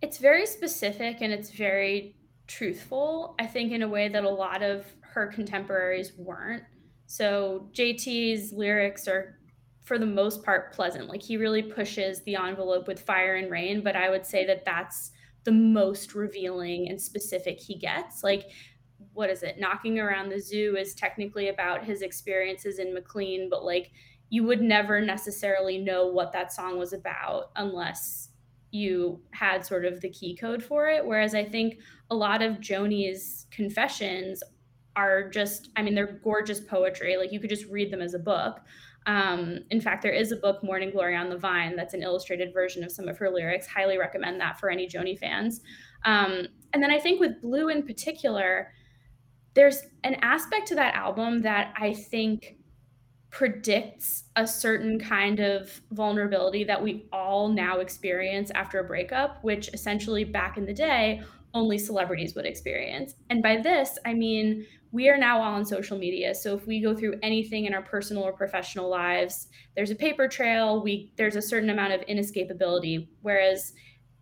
It's 0.00 0.18
very 0.18 0.46
specific 0.46 1.18
and 1.20 1.32
it's 1.32 1.50
very 1.50 2.16
truthful, 2.46 3.34
I 3.38 3.46
think, 3.46 3.72
in 3.72 3.82
a 3.82 3.88
way 3.88 4.08
that 4.08 4.24
a 4.24 4.30
lot 4.30 4.62
of 4.62 4.84
her 5.00 5.26
contemporaries 5.26 6.12
weren't. 6.16 6.62
So 7.06 7.68
JT's 7.72 8.52
lyrics 8.52 9.08
are, 9.08 9.38
for 9.82 9.98
the 9.98 10.06
most 10.06 10.44
part, 10.44 10.72
pleasant. 10.72 11.08
Like 11.08 11.22
he 11.22 11.36
really 11.36 11.62
pushes 11.62 12.22
the 12.22 12.36
envelope 12.36 12.86
with 12.86 13.00
fire 13.00 13.34
and 13.34 13.50
rain, 13.50 13.82
but 13.82 13.96
I 13.96 14.10
would 14.10 14.26
say 14.26 14.46
that 14.46 14.64
that's 14.64 15.12
the 15.46 15.52
most 15.52 16.14
revealing 16.14 16.90
and 16.90 17.00
specific 17.00 17.58
he 17.58 17.78
gets. 17.78 18.22
Like, 18.22 18.50
what 19.14 19.30
is 19.30 19.42
it? 19.42 19.58
Knocking 19.58 19.98
Around 19.98 20.28
the 20.28 20.40
Zoo 20.40 20.76
is 20.76 20.94
technically 20.94 21.48
about 21.48 21.84
his 21.84 22.02
experiences 22.02 22.78
in 22.78 22.92
McLean, 22.92 23.48
but 23.48 23.64
like, 23.64 23.92
you 24.28 24.42
would 24.42 24.60
never 24.60 25.00
necessarily 25.00 25.78
know 25.78 26.08
what 26.08 26.32
that 26.32 26.52
song 26.52 26.78
was 26.78 26.92
about 26.92 27.52
unless 27.56 28.30
you 28.72 29.22
had 29.30 29.64
sort 29.64 29.84
of 29.84 30.00
the 30.00 30.10
key 30.10 30.36
code 30.36 30.62
for 30.62 30.88
it. 30.88 31.06
Whereas 31.06 31.34
I 31.34 31.44
think 31.44 31.78
a 32.10 32.14
lot 32.14 32.42
of 32.42 32.60
Joni's 32.60 33.46
confessions 33.50 34.42
are 34.96 35.28
just, 35.28 35.70
I 35.76 35.82
mean, 35.82 35.94
they're 35.94 36.20
gorgeous 36.24 36.60
poetry. 36.60 37.16
Like 37.16 37.32
you 37.32 37.38
could 37.38 37.50
just 37.50 37.66
read 37.66 37.92
them 37.92 38.00
as 38.00 38.14
a 38.14 38.18
book. 38.18 38.60
Um, 39.06 39.60
in 39.70 39.80
fact, 39.80 40.02
there 40.02 40.12
is 40.12 40.32
a 40.32 40.36
book, 40.36 40.64
Morning 40.64 40.90
Glory 40.90 41.14
on 41.14 41.28
the 41.28 41.36
Vine, 41.36 41.76
that's 41.76 41.94
an 41.94 42.02
illustrated 42.02 42.52
version 42.52 42.82
of 42.82 42.90
some 42.90 43.06
of 43.06 43.16
her 43.18 43.30
lyrics. 43.30 43.66
Highly 43.66 43.98
recommend 43.98 44.40
that 44.40 44.58
for 44.58 44.68
any 44.68 44.88
Joni 44.88 45.16
fans. 45.16 45.60
Um, 46.04 46.48
and 46.72 46.82
then 46.82 46.90
I 46.90 46.98
think 46.98 47.20
with 47.20 47.40
Blue 47.40 47.68
in 47.68 47.86
particular, 47.86 48.72
there's 49.54 49.82
an 50.02 50.16
aspect 50.22 50.66
to 50.68 50.74
that 50.74 50.94
album 50.94 51.42
that 51.42 51.72
I 51.78 51.94
think 51.94 52.56
predicts 53.30 54.24
a 54.34 54.46
certain 54.46 54.98
kind 54.98 55.40
of 55.40 55.80
vulnerability 55.92 56.64
that 56.64 56.82
we 56.82 57.06
all 57.12 57.48
now 57.48 57.80
experience 57.80 58.50
after 58.54 58.80
a 58.80 58.84
breakup, 58.84 59.42
which 59.44 59.68
essentially 59.72 60.24
back 60.24 60.56
in 60.56 60.66
the 60.66 60.72
day, 60.72 61.22
only 61.54 61.78
celebrities 61.78 62.34
would 62.34 62.44
experience. 62.44 63.14
And 63.30 63.42
by 63.42 63.56
this, 63.56 63.98
I 64.04 64.14
mean, 64.14 64.66
we 64.92 65.08
are 65.08 65.18
now 65.18 65.40
all 65.42 65.54
on 65.54 65.64
social 65.64 65.98
media. 65.98 66.34
So 66.34 66.54
if 66.54 66.66
we 66.66 66.80
go 66.80 66.94
through 66.94 67.18
anything 67.22 67.66
in 67.66 67.74
our 67.74 67.82
personal 67.82 68.22
or 68.22 68.32
professional 68.32 68.88
lives, 68.88 69.48
there's 69.74 69.90
a 69.90 69.96
paper 69.96 70.28
trail, 70.28 70.82
we 70.82 71.12
there's 71.16 71.36
a 71.36 71.42
certain 71.42 71.70
amount 71.70 71.92
of 71.92 72.00
inescapability. 72.02 73.08
Whereas 73.22 73.72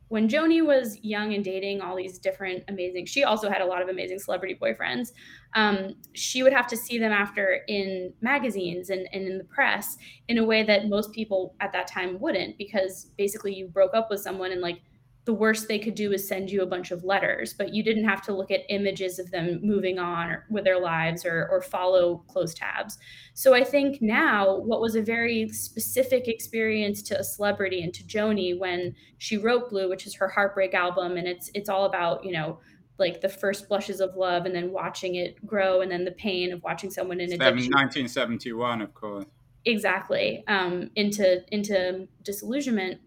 when 0.09 0.29
Joni 0.29 0.65
was 0.65 0.99
young 1.03 1.35
and 1.35 1.45
dating 1.45 1.81
all 1.81 1.97
these 1.97 2.19
different 2.19 2.63
amazing, 2.69 3.07
she 3.07 3.25
also 3.25 3.51
had 3.51 3.63
a 3.63 3.67
lot 3.67 3.83
of 3.83 3.89
amazing 3.89 4.19
celebrity 4.19 4.57
boyfriends. 4.61 5.13
Um, 5.55 5.97
she 6.13 6.43
would 6.43 6.53
have 6.53 6.67
to 6.69 6.77
see 6.77 6.99
them 6.99 7.13
after 7.13 7.61
in 7.69 8.13
magazines 8.21 8.91
and, 8.91 9.09
and 9.13 9.27
in 9.27 9.39
the 9.39 9.45
press 9.45 9.97
in 10.29 10.39
a 10.39 10.45
way 10.45 10.63
that 10.63 10.89
most 10.89 11.13
people 11.13 11.55
at 11.61 11.73
that 11.73 11.87
time 11.87 12.21
wouldn't, 12.21 12.59
because 12.59 13.11
basically 13.17 13.55
you 13.55 13.67
broke 13.67 13.95
up 13.95 14.11
with 14.11 14.21
someone 14.21 14.53
and 14.53 14.61
like 14.61 14.81
the 15.25 15.33
worst 15.33 15.69
they 15.69 15.79
could 15.79 15.95
do 15.95 16.13
is 16.13 16.29
send 16.29 16.51
you 16.51 16.63
a 16.63 16.67
bunch 16.67 16.91
of 16.91 17.03
letters, 17.03 17.55
but 17.55 17.73
you 17.73 17.83
didn't 17.83 18.05
have 18.05 18.21
to 18.23 18.35
look 18.35 18.51
at 18.51 18.61
images 18.69 19.19
of 19.19 19.31
them 19.31 19.59
moving 19.63 19.99
on 19.99 20.37
with 20.51 20.65
their 20.65 20.79
lives 20.79 21.25
or, 21.25 21.49
or 21.51 21.63
follow 21.63 22.19
close 22.29 22.53
tabs. 22.53 22.99
So 23.33 23.55
I 23.55 23.65
think 23.65 24.03
now 24.03 24.59
what 24.59 24.83
was 24.83 24.97
a 24.97 25.03
very 25.03 25.49
specific 25.49 26.29
experience 26.29 27.01
to 27.05 27.19
a 27.19 27.25
celebrity 27.25 27.83
and 27.83 27.95
to 27.95 28.05
Joni 28.05 28.59
when 28.59 28.95
she 29.17 29.39
wrote 29.39 29.71
Blue, 29.71 29.89
which 29.89 30.07
is 30.07 30.15
her 30.17 30.29
heartbreak 30.29 30.75
album, 30.75 31.17
and 31.17 31.27
it's 31.27 31.51
it's 31.55 31.71
all 31.71 31.87
about, 31.87 32.23
you 32.23 32.33
know, 32.33 32.59
like 32.99 33.23
the 33.23 33.29
first 33.29 33.67
blushes 33.67 34.01
of 34.01 34.15
love 34.17 34.45
and 34.45 34.55
then 34.55 34.73
watching 34.73 35.15
it 35.15 35.45
grow 35.47 35.81
and 35.81 35.91
then 35.91 36.05
the 36.05 36.13
pain 36.13 36.53
of 36.53 36.63
watching 36.63 36.91
someone 36.91 37.19
in 37.19 37.33
addiction. 37.33 37.73
1971, 37.73 38.83
of 38.83 38.93
course. 38.93 39.25
Exactly. 39.65 40.45
Um, 40.47 40.91
into 40.95 41.43
into 41.51 42.09
disillusionment 42.23 43.01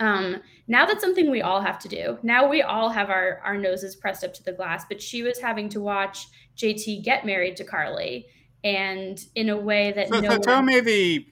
um, 0.00 0.40
now 0.70 0.86
that's 0.86 1.00
something 1.00 1.32
we 1.32 1.42
all 1.42 1.60
have 1.60 1.80
to 1.80 1.88
do. 1.88 2.16
Now 2.22 2.48
we 2.48 2.62
all 2.62 2.90
have 2.90 3.10
our 3.10 3.40
our 3.44 3.58
noses 3.58 3.96
pressed 3.96 4.22
up 4.22 4.32
to 4.34 4.42
the 4.44 4.52
glass. 4.52 4.84
But 4.88 5.02
she 5.02 5.24
was 5.24 5.40
having 5.40 5.68
to 5.70 5.80
watch 5.80 6.28
JT 6.56 7.02
get 7.02 7.26
married 7.26 7.56
to 7.56 7.64
Carly, 7.64 8.26
and 8.62 9.20
in 9.34 9.48
a 9.48 9.56
way 9.56 9.92
that 9.92 10.08
so, 10.08 10.20
no 10.20 10.30
so 10.30 10.38
tell 10.38 10.62
me 10.62 10.78
the 10.78 11.26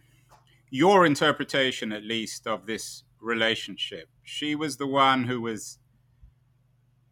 your 0.71 1.07
interpretation, 1.07 1.93
at 1.93 2.03
least, 2.03 2.49
of 2.49 2.67
this 2.67 3.05
relationship. 3.21 4.09
She 4.25 4.57
was 4.57 4.77
the 4.77 4.89
one 4.89 5.25
who 5.25 5.41
was 5.41 5.79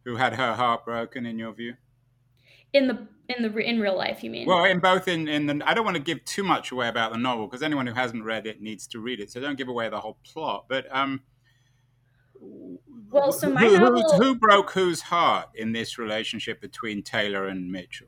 who 0.03 0.17
had 0.17 0.33
her 0.33 0.53
heart 0.53 0.83
broken, 0.83 1.25
in 1.25 1.39
your 1.39 1.53
view. 1.53 1.75
In 2.73 2.89
the 2.89 3.07
in 3.29 3.41
the 3.41 3.57
in 3.57 3.79
real 3.79 3.97
life, 3.97 4.21
you 4.21 4.29
mean? 4.29 4.47
Well, 4.47 4.65
in 4.65 4.79
both 4.79 5.07
in 5.07 5.29
in 5.29 5.45
the 5.45 5.61
I 5.65 5.73
don't 5.73 5.85
want 5.85 5.95
to 5.95 6.03
give 6.03 6.25
too 6.25 6.43
much 6.43 6.71
away 6.71 6.89
about 6.89 7.13
the 7.13 7.17
novel 7.17 7.47
because 7.47 7.63
anyone 7.63 7.87
who 7.87 7.93
hasn't 7.93 8.25
read 8.25 8.45
it 8.45 8.61
needs 8.61 8.85
to 8.87 8.99
read 8.99 9.21
it. 9.21 9.31
So 9.31 9.39
don't 9.39 9.57
give 9.57 9.69
away 9.69 9.87
the 9.87 10.01
whole 10.01 10.17
plot. 10.25 10.65
But 10.67 10.93
um, 10.93 11.21
well, 13.09 13.31
so 13.31 13.49
my 13.49 13.61
who, 13.61 13.79
novel, 13.79 14.13
who 14.17 14.35
broke 14.35 14.71
whose 14.71 15.01
heart 15.01 15.49
in 15.55 15.71
this 15.71 15.97
relationship 15.97 16.61
between 16.61 17.03
Taylor 17.03 17.47
and 17.47 17.71
Mitchell? 17.71 18.07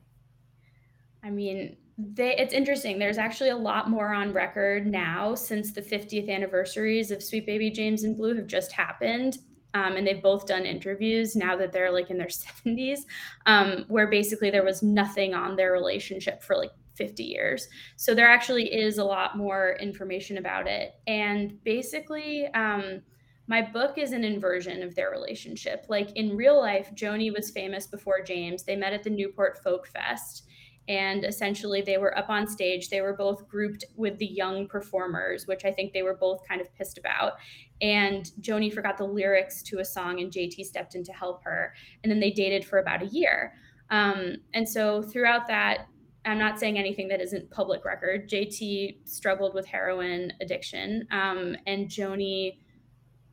I 1.22 1.30
mean, 1.30 1.76
they, 1.98 2.36
it's 2.36 2.54
interesting. 2.54 2.98
There's 2.98 3.18
actually 3.18 3.50
a 3.50 3.56
lot 3.56 3.90
more 3.90 4.12
on 4.12 4.32
record 4.32 4.86
now 4.86 5.34
since 5.34 5.72
the 5.72 5.82
50th 5.82 6.30
anniversaries 6.30 7.10
of 7.10 7.22
Sweet 7.22 7.46
Baby 7.46 7.70
James 7.70 8.04
and 8.04 8.16
Blue 8.16 8.34
have 8.36 8.46
just 8.46 8.72
happened. 8.72 9.38
Um, 9.72 9.96
and 9.96 10.06
they've 10.06 10.22
both 10.22 10.46
done 10.46 10.66
interviews 10.66 11.36
now 11.36 11.56
that 11.56 11.72
they're 11.72 11.92
like 11.92 12.10
in 12.10 12.18
their 12.18 12.26
70s, 12.66 13.00
um, 13.46 13.84
where 13.88 14.08
basically 14.08 14.50
there 14.50 14.64
was 14.64 14.82
nothing 14.82 15.34
on 15.34 15.56
their 15.56 15.72
relationship 15.72 16.42
for 16.42 16.56
like 16.56 16.72
50 16.94 17.22
years. 17.22 17.68
So 17.96 18.14
there 18.14 18.28
actually 18.28 18.72
is 18.72 18.98
a 18.98 19.04
lot 19.04 19.36
more 19.36 19.76
information 19.80 20.38
about 20.38 20.66
it. 20.66 20.94
And 21.06 21.62
basically, 21.64 22.46
um, 22.48 23.02
my 23.50 23.60
book 23.60 23.98
is 23.98 24.12
an 24.12 24.22
inversion 24.22 24.80
of 24.80 24.94
their 24.94 25.10
relationship. 25.10 25.84
Like 25.88 26.12
in 26.12 26.36
real 26.36 26.56
life, 26.56 26.92
Joni 26.94 27.34
was 27.34 27.50
famous 27.50 27.84
before 27.84 28.22
James. 28.22 28.62
They 28.62 28.76
met 28.76 28.92
at 28.92 29.02
the 29.02 29.10
Newport 29.10 29.60
Folk 29.64 29.88
Fest. 29.88 30.44
And 30.86 31.24
essentially, 31.24 31.82
they 31.82 31.98
were 31.98 32.16
up 32.16 32.30
on 32.30 32.46
stage. 32.46 32.90
They 32.90 33.00
were 33.00 33.12
both 33.12 33.48
grouped 33.48 33.84
with 33.96 34.18
the 34.18 34.26
young 34.26 34.68
performers, 34.68 35.48
which 35.48 35.64
I 35.64 35.72
think 35.72 35.92
they 35.92 36.04
were 36.04 36.14
both 36.14 36.46
kind 36.46 36.60
of 36.60 36.72
pissed 36.76 36.96
about. 36.96 37.34
And 37.80 38.30
Joni 38.40 38.72
forgot 38.72 38.96
the 38.96 39.04
lyrics 39.04 39.64
to 39.64 39.80
a 39.80 39.84
song, 39.84 40.20
and 40.20 40.30
JT 40.30 40.64
stepped 40.64 40.94
in 40.94 41.02
to 41.02 41.12
help 41.12 41.42
her. 41.42 41.74
And 42.04 42.10
then 42.10 42.20
they 42.20 42.30
dated 42.30 42.64
for 42.64 42.78
about 42.78 43.02
a 43.02 43.06
year. 43.06 43.54
Um, 43.90 44.36
and 44.54 44.68
so 44.68 45.02
throughout 45.02 45.48
that, 45.48 45.88
I'm 46.24 46.38
not 46.38 46.60
saying 46.60 46.78
anything 46.78 47.08
that 47.08 47.20
isn't 47.20 47.50
public 47.50 47.84
record. 47.84 48.30
JT 48.30 49.08
struggled 49.08 49.54
with 49.54 49.66
heroin 49.66 50.32
addiction, 50.40 51.08
um, 51.10 51.56
and 51.66 51.88
Joni 51.88 52.58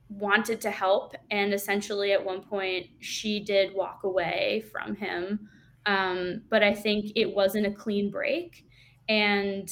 wanted 0.09 0.61
to 0.61 0.71
help 0.71 1.15
and 1.31 1.53
essentially 1.53 2.13
at 2.13 2.23
one 2.23 2.41
point 2.41 2.87
she 2.99 3.39
did 3.39 3.73
walk 3.73 4.01
away 4.03 4.63
from 4.71 4.95
him. 4.95 5.49
Um, 5.85 6.41
but 6.49 6.63
i 6.63 6.73
think 6.73 7.11
it 7.15 7.33
wasn't 7.33 7.65
a 7.65 7.71
clean 7.71 8.11
break. 8.11 8.65
And 9.09 9.69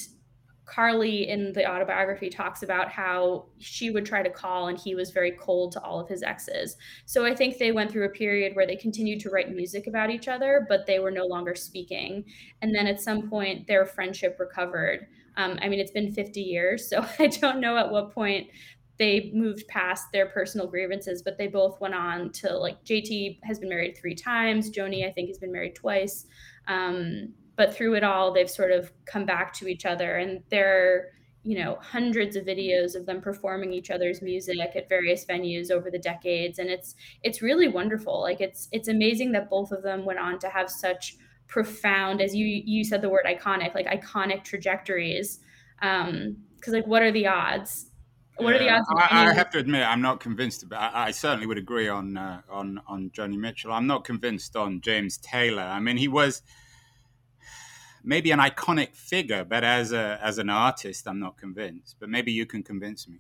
carly 0.66 1.30
in 1.30 1.54
the 1.54 1.70
autobiography 1.70 2.28
talks 2.28 2.64
about 2.64 2.90
how 2.90 3.46
she 3.60 3.92
would 3.92 4.06
try 4.06 4.24
to 4.24 4.30
call 4.32 4.68
and 4.68 4.80
he 4.80 4.96
was 4.96 5.12
very 5.12 5.32
cold 5.32 5.72
to 5.72 5.82
all 5.82 6.00
of 6.00 6.10
his 6.10 6.24
exes. 6.24 6.76
So 7.06 7.26
i 7.26 7.36
think 7.36 7.58
they 7.58 7.72
went 7.72 7.92
through 7.92 8.06
a 8.06 8.10
period 8.10 8.56
where 8.56 8.66
they 8.66 8.76
continued 8.76 9.20
to 9.22 9.30
write 9.30 9.54
music 9.54 9.88
about 9.88 10.10
each 10.10 10.28
other 10.28 10.66
but 10.68 10.86
they 10.86 11.00
were 11.00 11.12
no 11.12 11.26
longer 11.26 11.56
speaking. 11.56 12.26
And 12.62 12.74
then 12.74 12.88
at 12.88 13.00
some 13.00 13.30
point 13.30 13.68
their 13.68 13.86
friendship 13.86 14.38
recovered. 14.40 15.08
Um, 15.38 15.60
I 15.62 15.68
mean, 15.68 15.80
it's 15.80 15.92
been 15.92 16.14
50 16.14 16.42
years, 16.42 16.90
so 16.90 17.06
I 17.20 17.28
don't 17.28 17.60
know 17.60 17.78
at 17.78 17.92
what 17.92 18.14
point 18.14 18.48
they 18.98 19.32
moved 19.34 19.68
past 19.68 20.06
their 20.14 20.28
personal 20.28 20.68
grievances, 20.68 21.22
but 21.22 21.38
they 21.38 21.48
both 21.48 21.80
went 21.82 21.94
on 21.94 22.32
to 22.32 22.58
like 22.58 22.84
JT 22.86 23.40
has 23.44 23.60
been 23.60 23.70
married 23.70 23.98
three 23.98 24.16
times. 24.16 24.72
Joni, 24.72 25.08
I 25.08 25.12
think, 25.12 25.28
has 25.30 25.38
been 25.38 25.52
married 25.52 25.76
twice. 25.76 26.26
Um, 26.68 27.34
but 27.58 27.74
through 27.74 27.96
it 27.96 28.04
all, 28.04 28.34
they've 28.34 28.50
sort 28.50 28.72
of 28.72 28.92
come 29.06 29.26
back 29.26 29.54
to 29.54 29.68
each 29.68 29.86
other, 29.86 30.16
and 30.18 30.42
there 30.50 30.68
are 30.68 31.06
you 31.44 31.62
know 31.62 31.78
hundreds 31.82 32.36
of 32.36 32.46
videos 32.46 32.96
of 32.96 33.06
them 33.06 33.22
performing 33.22 33.72
each 33.72 33.92
other's 33.92 34.22
music 34.22 34.76
at 34.76 34.90
various 34.90 35.26
venues 35.26 35.72
over 35.72 35.92
the 35.92 36.00
decades, 36.00 36.60
and 36.60 36.70
it's 36.70 36.96
it's 37.24 37.42
really 37.42 37.68
wonderful. 37.68 38.22
Like 38.22 38.42
it's 38.42 38.68
it's 38.72 38.88
amazing 38.88 39.32
that 39.34 39.50
both 39.50 39.72
of 39.72 39.84
them 39.84 40.06
went 40.06 40.20
on 40.20 40.40
to 40.40 40.50
have 40.50 40.70
such 40.70 41.18
profound, 41.48 42.22
as 42.22 42.36
you 42.36 42.46
you 42.66 42.84
said 42.84 43.02
the 43.02 43.10
word 43.10 43.26
iconic, 43.26 43.76
like 43.76 43.88
iconic 43.88 44.44
trajectories. 44.44 45.40
Um, 45.82 46.38
Because 46.56 46.74
like, 46.74 46.88
what 46.88 47.02
are 47.04 47.12
the 47.12 47.28
odds? 47.28 47.92
What 48.38 48.54
are 48.54 48.60
the 48.60 48.70
odds? 48.70 48.86
I, 48.90 49.30
I, 49.30 49.34
have 49.34 49.50
to 49.52 49.60
admit, 49.60 49.88
I'm 49.88 50.02
not 50.02 50.20
convinced. 50.20 50.68
But 50.68 50.78
I, 50.78 51.08
I 51.08 51.12
certainly 51.12 51.48
would 51.48 51.58
agree 51.58 51.88
on 51.88 52.18
uh, 52.18 52.42
on 52.50 52.82
on 52.88 53.10
Joni 53.12 53.38
Mitchell. 53.38 53.72
I'm 53.72 53.88
not 53.88 54.04
convinced 54.04 54.56
on 54.56 54.82
James 54.82 55.18
Taylor. 55.18 55.64
I 55.64 55.80
mean, 55.80 55.98
he 55.98 56.08
was 56.08 56.42
maybe 58.04 58.32
an 58.32 58.40
iconic 58.40 58.96
figure, 58.96 59.46
but 59.46 59.64
as 59.64 59.94
a 59.94 60.20
as 60.22 60.38
an 60.38 60.50
artist, 60.50 61.08
I'm 61.08 61.20
not 61.20 61.38
convinced. 61.38 61.96
But 62.00 62.10
maybe 62.10 62.32
you 62.32 62.46
can 62.46 62.62
convince 62.62 63.08
me. 63.08 63.20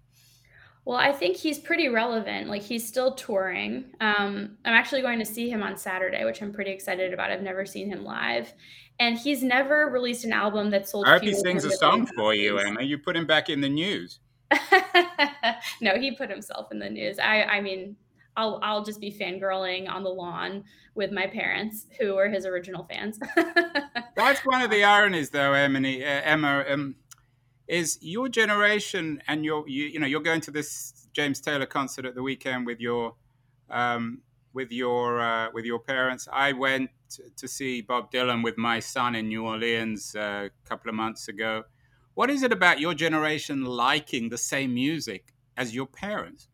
Well, 0.86 0.98
I 0.98 1.12
think 1.12 1.38
he's 1.38 1.57
pretty 1.57 1.89
relevant. 1.89 2.48
Like 2.48 2.62
he's 2.62 2.88
still 2.88 3.15
touring. 3.15 3.86
Um, 4.00 4.57
I'm 4.65 4.74
actually 4.74 5.01
going 5.01 5.17
to 5.17 5.25
see 5.25 5.50
him 5.50 5.63
on 5.63 5.77
Saturday, 5.77 6.24
which 6.25 6.41
I'm 6.41 6.53
pretty 6.53 6.72
excited 6.72 7.12
about. 7.12 7.31
I've 7.31 7.41
never 7.41 7.65
seen 7.65 7.89
him 7.89 8.03
live, 8.03 8.53
and 9.00 9.17
he's 9.17 9.41
never 9.41 9.88
released 9.88 10.25
an 10.25 10.34
album 10.34 10.69
that 10.69 10.88
sold. 10.88 11.07
I 11.07 11.13
hope 11.13 11.24
he 11.24 11.34
sings 11.34 11.65
a 11.65 11.72
song 11.72 12.05
for 12.15 12.36
you, 12.36 12.60
Emma. 12.60 12.84
You 12.84 13.00
put 13.00 13.15
him 13.15 13.25
back 13.25 13.50
in 13.50 13.62
the 13.62 13.69
news. 13.69 14.19
no, 15.81 15.97
he 15.99 16.15
put 16.15 16.29
himself 16.29 16.71
in 16.71 16.79
the 16.79 16.89
news. 16.89 17.19
I, 17.19 17.43
I 17.43 17.61
mean, 17.61 17.95
I'll, 18.37 18.59
I'll 18.63 18.83
just 18.83 18.99
be 18.99 19.11
fangirling 19.11 19.89
on 19.89 20.03
the 20.03 20.09
lawn 20.09 20.63
with 20.93 21.11
my 21.11 21.27
parents, 21.27 21.87
who 21.99 22.15
were 22.15 22.29
his 22.29 22.45
original 22.45 22.83
fans. 22.83 23.19
That's 24.15 24.41
one 24.45 24.61
of 24.61 24.69
the 24.69 24.83
ironies, 24.83 25.29
though, 25.29 25.53
Emily, 25.53 26.03
uh, 26.03 26.21
Emma. 26.23 26.65
Um, 26.69 26.95
is 27.67 27.97
your 27.99 28.29
generation 28.29 29.19
and 29.27 29.43
your 29.43 29.67
you, 29.67 29.85
you 29.85 29.99
know 29.99 30.05
you're 30.05 30.21
going 30.21 30.41
to 30.41 30.51
this 30.51 31.07
James 31.13 31.41
Taylor 31.41 31.65
concert 31.65 32.05
at 32.05 32.13
the 32.13 32.21
weekend 32.21 32.67
with 32.67 32.79
your 32.79 33.15
um, 33.71 34.21
with 34.53 34.71
your 34.71 35.19
uh, 35.19 35.49
with 35.51 35.65
your 35.65 35.79
parents. 35.79 36.27
I 36.31 36.51
went 36.51 36.91
to 37.37 37.47
see 37.47 37.81
Bob 37.81 38.11
Dylan 38.11 38.43
with 38.43 38.57
my 38.57 38.79
son 38.79 39.15
in 39.15 39.29
New 39.29 39.45
Orleans 39.45 40.15
uh, 40.15 40.49
a 40.49 40.67
couple 40.67 40.89
of 40.89 40.95
months 40.95 41.27
ago 41.27 41.63
what 42.15 42.29
is 42.29 42.43
it 42.43 42.51
about 42.51 42.79
your 42.79 42.93
generation 42.93 43.63
liking 43.63 44.29
the 44.29 44.38
same 44.38 44.74
music 44.74 45.34
as 45.55 45.75
your 45.75 45.86
parents? 45.86 46.48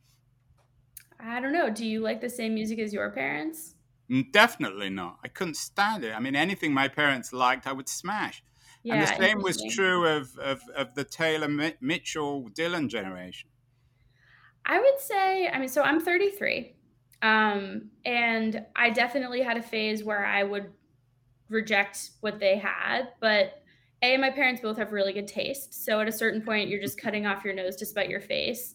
I 1.19 1.39
don't 1.39 1.53
know. 1.53 1.69
Do 1.69 1.85
you 1.85 2.01
like 2.01 2.19
the 2.19 2.29
same 2.29 2.55
music 2.55 2.79
as 2.79 2.91
your 2.91 3.09
parents? 3.11 3.75
Mm, 4.09 4.31
definitely 4.31 4.89
not. 4.89 5.19
I 5.23 5.27
couldn't 5.27 5.55
stand 5.55 6.03
it. 6.03 6.13
I 6.13 6.19
mean, 6.19 6.35
anything 6.35 6.73
my 6.73 6.87
parents 6.87 7.31
liked, 7.31 7.67
I 7.67 7.73
would 7.73 7.87
smash. 7.87 8.43
Yeah, 8.83 8.95
and 8.95 9.03
the 9.03 9.15
same 9.15 9.41
was 9.41 9.61
true 9.69 10.07
of, 10.07 10.35
of, 10.39 10.61
of 10.75 10.95
the 10.95 11.03
Taylor 11.03 11.47
Mitchell 11.79 12.49
Dylan 12.49 12.89
generation. 12.89 13.49
I 14.65 14.79
would 14.79 14.99
say, 14.99 15.47
I 15.47 15.59
mean, 15.59 15.69
so 15.69 15.83
I'm 15.83 15.99
33. 15.99 16.75
Um, 17.21 17.91
and 18.03 18.65
I 18.75 18.89
definitely 18.89 19.41
had 19.41 19.57
a 19.57 19.61
phase 19.61 20.03
where 20.03 20.25
I 20.25 20.41
would 20.41 20.71
reject 21.49 22.11
what 22.21 22.39
they 22.39 22.57
had, 22.57 23.09
but 23.19 23.60
a 24.01 24.17
my 24.17 24.29
parents 24.29 24.61
both 24.61 24.77
have 24.77 24.91
really 24.91 25.13
good 25.13 25.27
taste 25.27 25.85
so 25.85 25.99
at 25.99 26.07
a 26.07 26.11
certain 26.11 26.41
point 26.41 26.69
you're 26.69 26.81
just 26.81 26.99
cutting 26.99 27.25
off 27.25 27.43
your 27.43 27.53
nose 27.53 27.75
to 27.75 27.85
spite 27.85 28.09
your 28.09 28.21
face 28.21 28.73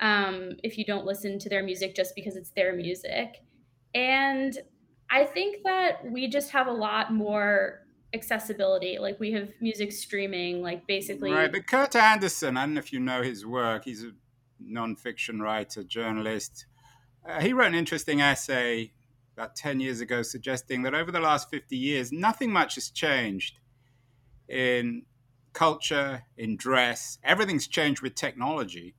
um, 0.00 0.56
if 0.62 0.76
you 0.76 0.84
don't 0.84 1.06
listen 1.06 1.38
to 1.38 1.48
their 1.48 1.62
music 1.62 1.94
just 1.94 2.14
because 2.14 2.36
it's 2.36 2.50
their 2.50 2.74
music. 2.74 3.42
And 3.94 4.56
i 5.08 5.24
think 5.24 5.62
that 5.62 6.04
we 6.10 6.26
just 6.26 6.50
have 6.50 6.66
a 6.66 6.72
lot 6.72 7.14
more 7.14 7.86
accessibility. 8.12 8.98
Like 8.98 9.20
we 9.20 9.30
have 9.32 9.50
music 9.60 9.92
streaming 9.92 10.62
like 10.62 10.86
basically 10.86 11.30
right 11.30 11.50
but 11.50 11.66
Kurt 11.66 11.94
Andersen 11.94 12.56
i 12.56 12.62
don't 12.62 12.74
know 12.74 12.80
if 12.80 12.92
you 12.92 12.98
know 12.98 13.22
his 13.22 13.46
work 13.46 13.84
he's 13.84 14.02
a 14.02 14.10
non-fiction 14.58 15.40
writer 15.40 15.84
journalist. 15.84 16.66
Uh, 17.28 17.40
he 17.40 17.52
wrote 17.52 17.68
an 17.68 17.74
interesting 17.74 18.20
essay 18.20 18.92
about 19.36 19.54
10 19.54 19.80
years 19.80 20.00
ago 20.00 20.22
suggesting 20.22 20.82
that 20.82 20.94
over 20.94 21.12
the 21.12 21.20
last 21.20 21.50
50 21.50 21.76
years, 21.76 22.10
nothing 22.10 22.50
much 22.50 22.76
has 22.76 22.90
changed 22.90 23.58
in 24.48 25.02
culture, 25.52 26.22
in 26.36 26.56
dress. 26.56 27.18
Everything's 27.24 27.66
changed 27.66 28.02
with 28.02 28.14
technology. 28.14 28.94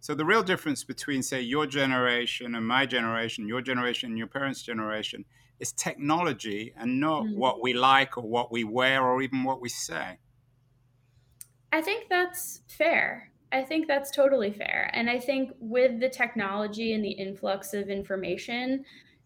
So 0.00 0.14
the 0.14 0.24
real 0.24 0.42
difference 0.42 0.82
between, 0.82 1.22
say, 1.22 1.42
your 1.42 1.66
generation 1.66 2.54
and 2.54 2.66
my 2.66 2.86
generation, 2.86 3.46
your 3.46 3.60
generation 3.60 4.10
and 4.10 4.18
your 4.18 4.26
parents' 4.26 4.62
generation, 4.62 5.24
is 5.60 5.72
technology 5.72 6.72
and 6.76 6.98
not 6.98 7.24
mm. 7.24 7.36
what 7.36 7.62
we 7.62 7.74
like 7.74 8.16
or 8.16 8.24
what 8.24 8.50
we 8.50 8.64
wear 8.64 9.06
or 9.06 9.20
even 9.20 9.44
what 9.44 9.60
we 9.60 9.68
say. 9.68 10.18
I 11.72 11.82
think 11.82 12.08
that's 12.08 12.62
fair. 12.66 13.30
I 13.52 13.62
think 13.62 13.86
that's 13.86 14.10
totally 14.10 14.52
fair. 14.52 14.90
And 14.94 15.10
I 15.10 15.18
think 15.18 15.52
with 15.60 16.00
the 16.00 16.08
technology 16.08 16.92
and 16.92 17.04
the 17.04 17.10
influx 17.10 17.74
of 17.74 17.88
information, 17.88 18.84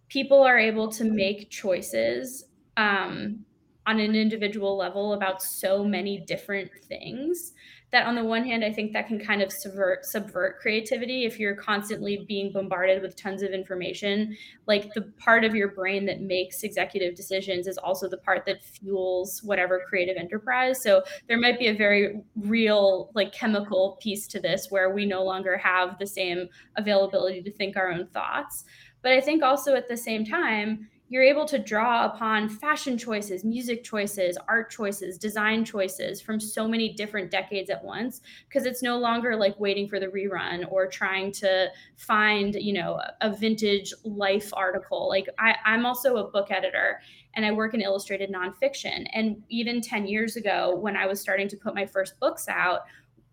people 0.09 0.43
are 0.43 0.59
able 0.59 0.88
to 0.93 1.04
make 1.04 1.50
choices 1.50 2.45
um, 2.76 3.45
on 3.87 4.00
an 4.00 4.14
individual 4.14 4.76
level 4.76 5.12
about 5.12 5.43
so 5.43 5.85
many 5.85 6.19
different 6.19 6.71
things 6.88 7.53
that 7.91 8.07
on 8.07 8.14
the 8.14 8.25
one 8.25 8.45
hand 8.45 8.64
i 8.64 8.73
think 8.73 8.93
that 8.93 9.07
can 9.07 9.19
kind 9.19 9.43
of 9.43 9.53
subvert 9.53 10.05
subvert 10.05 10.59
creativity 10.59 11.25
if 11.25 11.38
you're 11.38 11.55
constantly 11.55 12.25
being 12.26 12.53
bombarded 12.53 13.03
with 13.03 13.17
tons 13.17 13.43
of 13.43 13.53
information. 13.53 14.37
Like 14.67 14.93
the 14.95 15.03
part 15.19 15.45
of 15.45 15.55
your 15.55 15.69
brain 15.69 16.05
that 16.07 16.21
makes 16.21 16.62
executive 16.62 17.14
decisions 17.14 17.67
is 17.67 17.79
also 17.79 18.09
the 18.09 18.19
part 18.19 18.45
that 18.47 18.64
fuels 18.64 19.43
whatever 19.43 19.83
creative 19.88 20.17
enterprise. 20.17 20.83
So 20.83 21.03
there 21.29 21.38
might 21.38 21.59
be 21.59 21.69
a 21.69 21.75
very 21.75 22.23
real 22.37 23.11
like 23.14 23.33
chemical 23.33 23.99
piece 24.03 24.26
to 24.29 24.41
this 24.41 24.71
where 24.71 24.91
we 24.91 25.07
no 25.07 25.25
longer 25.25 25.57
have 25.57 25.99
the 25.99 26.07
same 26.07 26.49
availability 26.76 27.43
to 27.43 27.53
think 27.53 27.76
our 27.76 27.91
own 27.91 28.07
thoughts. 28.09 28.64
But 29.03 29.12
i 29.12 29.21
think 29.21 29.43
also 29.43 29.75
at 29.75 29.87
the 29.87 29.97
same 29.97 30.25
time 30.25 30.88
you're 31.14 31.23
able 31.23 31.44
to 31.44 31.61
draw 31.61 32.06
upon 32.06 32.49
fashion 32.49 32.99
choices, 32.99 33.44
music 33.44 33.85
choices, 33.85 34.37
art 34.49 34.68
choices, 34.68 35.16
design 35.16 35.64
choices 35.64 36.21
from 36.21 36.40
so 36.40 36.66
many 36.66 36.92
different 36.92 37.30
decades 37.30 37.71
at 37.71 37.85
once 37.85 38.21
because 38.49 38.66
it's 38.66 38.83
no 38.83 38.99
longer 38.99 39.37
like 39.37 39.56
waiting 39.61 39.88
for 39.88 40.00
the 40.00 40.09
rerun 40.09 40.64
or 40.73 40.88
trying 40.88 41.30
to 41.30 41.68
find, 41.94 42.56
you 42.56 42.73
know, 42.73 43.00
a 43.21 43.33
vintage 43.33 43.94
life 44.02 44.50
article. 44.54 45.09
Like 45.09 45.28
I, 45.38 45.54
I'm 45.64 45.87
also 45.87 46.16
a 46.16 46.28
book 46.28 46.50
editor 46.50 47.00
and 47.35 47.47
I 47.47 47.52
work 47.52 47.75
in 47.75 47.80
illustrated 47.80 48.33
nonfiction. 48.33 49.06
And 49.12 49.40
even 49.49 49.80
10 49.80 50.09
years 50.09 50.35
ago, 50.35 50.75
when 50.75 50.97
I 50.97 51.06
was 51.06 51.21
starting 51.21 51.47
to 51.47 51.56
put 51.56 51.76
my 51.76 51.87
first 51.87 52.18
books 52.18 52.49
out, 52.49 52.80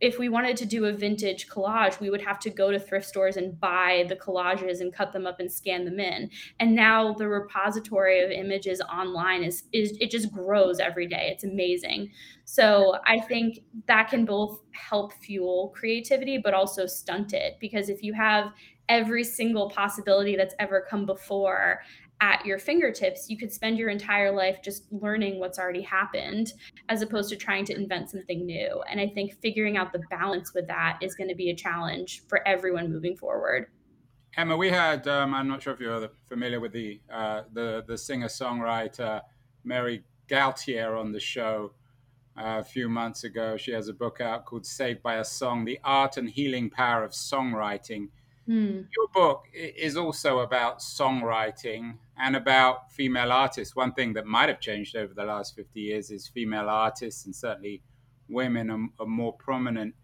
if 0.01 0.17
we 0.17 0.29
wanted 0.29 0.58
to 0.58 0.65
do 0.65 0.86
a 0.86 0.91
vintage 0.91 1.48
collage, 1.48 2.00
we 2.00 2.10
would 2.10 2.22
have 2.22 2.39
to 2.39 2.50
go 2.50 2.72
to 2.72 2.79
thrift 2.79 3.08
stores 3.08 3.38
and 3.38 3.60
buy 3.60 4.05
the 4.10 4.15
collages 4.15 4.81
and 4.81 4.91
cut 4.91 5.13
them 5.13 5.27
up 5.27 5.39
and 5.39 5.51
scan 5.51 5.86
them 5.86 6.00
in. 6.00 6.29
And 6.60 6.75
now 6.75 7.13
the 7.13 7.27
repository 7.27 8.22
of 8.22 8.31
images 8.31 8.81
online 8.81 9.43
is 9.43 9.63
is 9.72 9.96
it 10.01 10.10
just 10.10 10.31
grows 10.34 10.79
every 10.79 11.08
day. 11.08 11.29
It's 11.31 11.43
amazing. 11.43 12.10
So 12.46 12.98
I 13.05 13.20
think 13.20 13.60
that 13.86 14.10
can 14.10 14.25
both 14.25 14.62
help 14.72 15.13
fuel 15.13 15.72
creativity 15.75 16.39
but 16.39 16.55
also 16.55 16.88
stunt 16.88 17.34
it 17.34 17.58
because 17.60 17.88
if 17.88 18.01
you 18.01 18.13
have 18.13 18.51
every 18.89 19.24
single 19.24 19.70
possibility 19.70 20.36
that's 20.36 20.55
ever 20.60 20.86
come 20.89 21.05
before 21.05 21.81
at 22.21 22.45
your 22.45 22.59
fingertips, 22.59 23.29
you 23.29 23.37
could 23.37 23.51
spend 23.51 23.77
your 23.77 23.89
entire 23.89 24.31
life 24.31 24.59
just 24.63 24.85
learning 24.91 25.39
what's 25.39 25.57
already 25.57 25.81
happened 25.81 26.53
as 26.87 27.01
opposed 27.01 27.29
to 27.29 27.35
trying 27.35 27.65
to 27.65 27.75
invent 27.75 28.11
something 28.11 28.45
new. 28.45 28.81
And 28.89 29.01
I 29.01 29.07
think 29.07 29.33
figuring 29.41 29.75
out 29.75 29.91
the 29.91 30.03
balance 30.11 30.53
with 30.53 30.67
that 30.67 30.99
is 31.01 31.15
going 31.15 31.29
to 31.29 31.35
be 31.35 31.49
a 31.49 31.55
challenge 31.55 32.21
for 32.27 32.47
everyone 32.47 32.91
moving 32.91 33.17
forward. 33.17 33.65
Emma, 34.37 34.55
we 34.55 34.69
had, 34.69 35.07
um, 35.07 35.33
I'm 35.33 35.47
not 35.47 35.61
sure 35.63 35.73
if 35.73 35.79
you're 35.79 36.09
familiar 36.29 36.59
with 36.59 36.71
the, 36.71 37.01
uh, 37.11 37.41
the, 37.51 37.83
the 37.85 37.97
singer 37.97 38.27
songwriter 38.27 39.21
Mary 39.63 40.03
Gauthier 40.27 40.95
on 40.95 41.11
the 41.11 41.19
show 41.19 41.73
uh, 42.37 42.59
a 42.59 42.63
few 42.63 42.87
months 42.87 43.23
ago. 43.23 43.57
She 43.57 43.71
has 43.71 43.87
a 43.87 43.93
book 43.93 44.21
out 44.21 44.45
called 44.45 44.65
Saved 44.65 45.01
by 45.01 45.15
a 45.15 45.25
Song 45.25 45.65
The 45.65 45.79
Art 45.83 46.17
and 46.17 46.29
Healing 46.29 46.69
Power 46.69 47.03
of 47.03 47.11
Songwriting. 47.11 48.09
Hmm. 48.46 48.81
Your 48.96 49.07
book 49.13 49.46
is 49.53 49.98
also 49.98 50.39
about 50.39 50.79
songwriting 50.79 51.98
and 52.22 52.36
about 52.36 52.92
female 52.92 53.31
artists. 53.31 53.75
One 53.75 53.94
thing 53.94 54.14
that 54.14 54.25
might 54.25 54.48
have 54.48 54.60
changed 54.60 54.96
over 54.96 55.14
the 55.14 55.25
last 55.25 55.55
50 55.55 55.79
years 55.79 56.12
is 56.12 56.27
female 56.27 56.70
artists, 56.70 57.25
and 57.25 57.36
certainly 57.36 57.81
women 58.29 58.70
are, 58.70 58.88
are 59.00 59.07
more 59.07 59.34
prominent. 59.34 59.96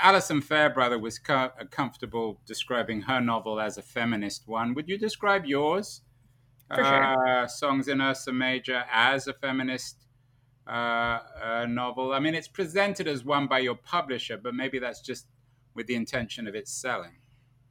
Alison 0.00 0.40
Fairbrother 0.40 0.98
was 0.98 1.18
co- 1.18 1.50
comfortable 1.70 2.40
describing 2.46 3.02
her 3.02 3.20
novel 3.20 3.60
as 3.60 3.78
a 3.78 3.82
feminist 3.82 4.46
one. 4.46 4.74
Would 4.74 4.88
you 4.88 4.96
describe 4.96 5.44
yours, 5.44 6.02
sure. 6.72 6.84
uh, 6.84 7.46
Songs 7.48 7.88
in 7.88 8.00
Ursa 8.00 8.32
Major, 8.32 8.84
as 8.92 9.26
a 9.26 9.32
feminist 9.32 10.06
uh, 10.68 10.70
uh, 10.70 11.66
novel? 11.68 12.12
I 12.12 12.20
mean, 12.20 12.34
it's 12.34 12.48
presented 12.48 13.08
as 13.08 13.24
one 13.24 13.48
by 13.48 13.58
your 13.58 13.74
publisher, 13.76 14.36
but 14.36 14.54
maybe 14.54 14.78
that's 14.78 15.00
just 15.00 15.26
with 15.74 15.88
the 15.88 15.96
intention 15.96 16.46
of 16.46 16.54
its 16.54 16.70
selling. 16.70 17.18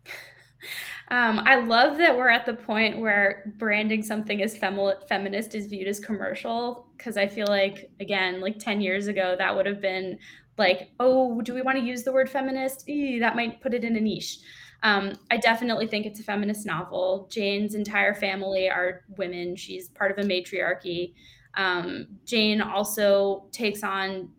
Um, 1.11 1.39
I 1.43 1.55
love 1.55 1.97
that 1.97 2.15
we're 2.15 2.29
at 2.29 2.45
the 2.45 2.53
point 2.53 2.99
where 2.99 3.51
branding 3.57 4.03
something 4.03 4.43
as 4.43 4.55
femi- 4.55 5.07
feminist 5.07 5.55
is 5.55 5.65
viewed 5.65 5.87
as 5.87 5.99
commercial 5.99 6.87
because 6.97 7.17
I 7.17 7.27
feel 7.27 7.47
like, 7.47 7.89
again, 7.99 8.41
like 8.41 8.59
10 8.59 8.79
years 8.79 9.07
ago, 9.07 9.35
that 9.37 9.55
would 9.55 9.65
have 9.65 9.81
been 9.81 10.19
like, 10.57 10.91
oh, 10.99 11.41
do 11.41 11.55
we 11.55 11.63
want 11.63 11.79
to 11.79 11.83
use 11.83 12.03
the 12.03 12.11
word 12.11 12.29
feminist? 12.29 12.87
Eee, 12.87 13.19
that 13.19 13.35
might 13.35 13.59
put 13.61 13.73
it 13.73 13.83
in 13.83 13.95
a 13.95 13.99
niche. 13.99 14.39
Um, 14.83 15.13
I 15.31 15.37
definitely 15.37 15.87
think 15.87 16.05
it's 16.05 16.19
a 16.19 16.23
feminist 16.23 16.65
novel. 16.65 17.27
Jane's 17.31 17.73
entire 17.73 18.13
family 18.13 18.69
are 18.69 19.03
women, 19.17 19.55
she's 19.55 19.89
part 19.89 20.11
of 20.11 20.23
a 20.23 20.27
matriarchy. 20.27 21.15
Um, 21.55 22.07
Jane 22.25 22.61
also 22.61 23.47
takes 23.51 23.83
on 23.83 24.29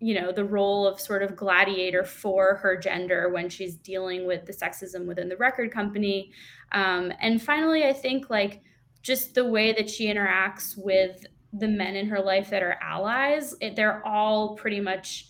you 0.00 0.18
know 0.18 0.32
the 0.32 0.44
role 0.44 0.86
of 0.86 0.98
sort 0.98 1.22
of 1.22 1.36
gladiator 1.36 2.04
for 2.04 2.56
her 2.56 2.76
gender 2.76 3.28
when 3.28 3.48
she's 3.48 3.76
dealing 3.76 4.26
with 4.26 4.46
the 4.46 4.52
sexism 4.52 5.06
within 5.06 5.28
the 5.28 5.36
record 5.36 5.70
company. 5.70 6.32
Um, 6.72 7.12
and 7.20 7.42
finally 7.42 7.84
i 7.84 7.92
think 7.92 8.30
like 8.30 8.62
just 9.02 9.34
the 9.34 9.44
way 9.44 9.72
that 9.72 9.90
she 9.90 10.06
interacts 10.06 10.74
with 10.76 11.24
the 11.52 11.66
men 11.66 11.96
in 11.96 12.08
her 12.08 12.20
life 12.20 12.48
that 12.50 12.62
are 12.62 12.78
allies 12.80 13.54
it, 13.60 13.74
they're 13.74 14.06
all 14.06 14.54
pretty 14.56 14.80
much 14.80 15.26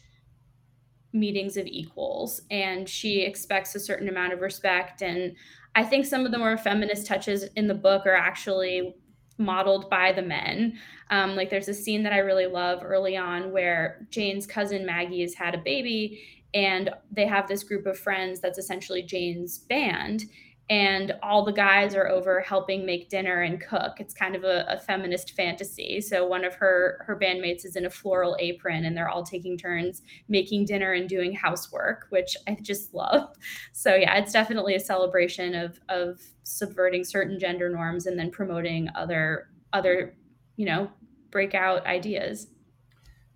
meetings 1.13 1.57
of 1.57 1.67
equals 1.67 2.43
and 2.51 2.89
she 2.89 3.23
expects 3.23 3.75
a 3.75 3.81
certain 3.81 4.09
amount 4.09 4.33
of 4.33 4.41
respect. 4.41 5.03
And 5.03 5.35
i 5.75 5.83
think 5.83 6.05
some 6.05 6.27
of 6.27 6.33
the 6.33 6.39
more 6.39 6.57
feminist 6.59 7.07
touches 7.07 7.45
in 7.57 7.67
the 7.67 7.75
book 7.75 8.07
are 8.07 8.15
actually 8.15 8.95
modeled 9.41 9.91
by 9.91 10.13
the 10.13 10.23
men. 10.23 10.79
Um, 11.11 11.35
like 11.35 11.51
there's 11.51 11.69
a 11.69 11.75
scene 11.75 12.05
that 12.05 12.13
I 12.13 12.19
really 12.19 12.47
love 12.47 12.81
early 12.85 13.17
on 13.17 13.51
where 13.51 14.07
Jane's 14.11 14.47
cousin 14.47 14.87
Maggie 14.87 15.23
has 15.23 15.35
had 15.35 15.55
a 15.55 15.59
baby 15.59 16.23
and 16.55 16.91
they 17.11 17.27
have 17.27 17.49
this 17.49 17.65
group 17.65 17.87
of 17.87 17.99
friends 17.99 18.41
that's 18.41 18.59
essentially 18.59 19.03
Jane's 19.03 19.59
band 19.59 20.25
and 20.71 21.17
all 21.21 21.45
the 21.45 21.53
guys 21.53 21.97
are 21.97 22.09
over 22.09 22.41
helping 22.41 22.87
make 22.87 23.11
dinner 23.11 23.43
and 23.43 23.61
cook. 23.61 23.99
It's 23.99 24.15
kind 24.15 24.37
of 24.37 24.45
a, 24.45 24.65
a, 24.69 24.79
feminist 24.79 25.33
fantasy. 25.33 26.01
So 26.01 26.25
one 26.25 26.45
of 26.45 26.55
her 26.55 27.03
her 27.07 27.19
bandmates 27.19 27.65
is 27.65 27.75
in 27.75 27.87
a 27.87 27.91
floral 27.91 28.37
apron, 28.39 28.85
and 28.85 28.97
they're 28.97 29.09
all 29.09 29.25
taking 29.25 29.59
turns 29.59 30.03
making 30.29 30.67
dinner 30.67 30.93
and 30.93 31.09
doing 31.09 31.35
housework, 31.35 32.07
which 32.11 32.37
I 32.47 32.57
just 32.63 32.95
love. 32.95 33.37
So 33.73 33.97
yeah, 33.97 34.17
it's 34.17 34.33
definitely 34.33 34.77
a 34.77 34.81
celebration 34.81 35.57
of 35.57 35.81
of 35.89 36.21
subverting 36.45 37.03
certain 37.03 37.39
gender 37.39 37.69
norms 37.69 38.07
and 38.07 38.17
then 38.17 38.31
promoting 38.31 38.89
other 38.95 39.49
other 39.73 40.17
you 40.57 40.67
know 40.67 40.89
breakout 41.33 41.85
ideas. 41.87 42.47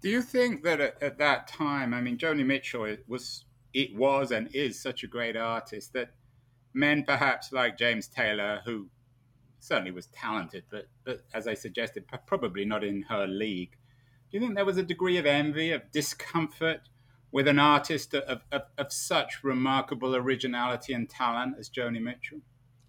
Do 0.02 0.08
you 0.08 0.22
think 0.22 0.62
that 0.62 0.80
at, 0.80 1.02
at 1.02 1.18
that 1.18 1.48
time, 1.48 1.94
I 1.94 2.00
mean, 2.00 2.16
Joni 2.16 2.46
Mitchell 2.46 2.96
was 3.08 3.44
it 3.72 3.96
was 3.96 4.30
and 4.30 4.54
is 4.54 4.80
such 4.80 5.02
a 5.02 5.08
great 5.08 5.36
artist 5.36 5.94
that 5.94 6.10
men 6.74 7.04
perhaps 7.06 7.52
like 7.52 7.78
James 7.78 8.08
Taylor, 8.08 8.60
who 8.64 8.88
certainly 9.60 9.92
was 9.92 10.06
talented, 10.08 10.64
but, 10.70 10.86
but 11.04 11.22
as 11.32 11.46
I 11.46 11.54
suggested, 11.54 12.04
probably 12.26 12.64
not 12.64 12.84
in 12.84 13.02
her 13.02 13.26
league. 13.26 13.70
Do 14.30 14.38
you 14.38 14.40
think 14.40 14.56
there 14.56 14.64
was 14.64 14.76
a 14.76 14.82
degree 14.82 15.16
of 15.16 15.26
envy, 15.26 15.70
of 15.70 15.90
discomfort 15.92 16.80
with 17.32 17.48
an 17.48 17.58
artist 17.58 18.14
of, 18.14 18.42
of, 18.52 18.62
of 18.76 18.92
such 18.92 19.42
remarkable 19.42 20.14
originality 20.14 20.92
and 20.92 21.08
talent 21.08 21.56
as 21.58 21.70
Joni 21.70 22.00
Mitchell? 22.00 22.40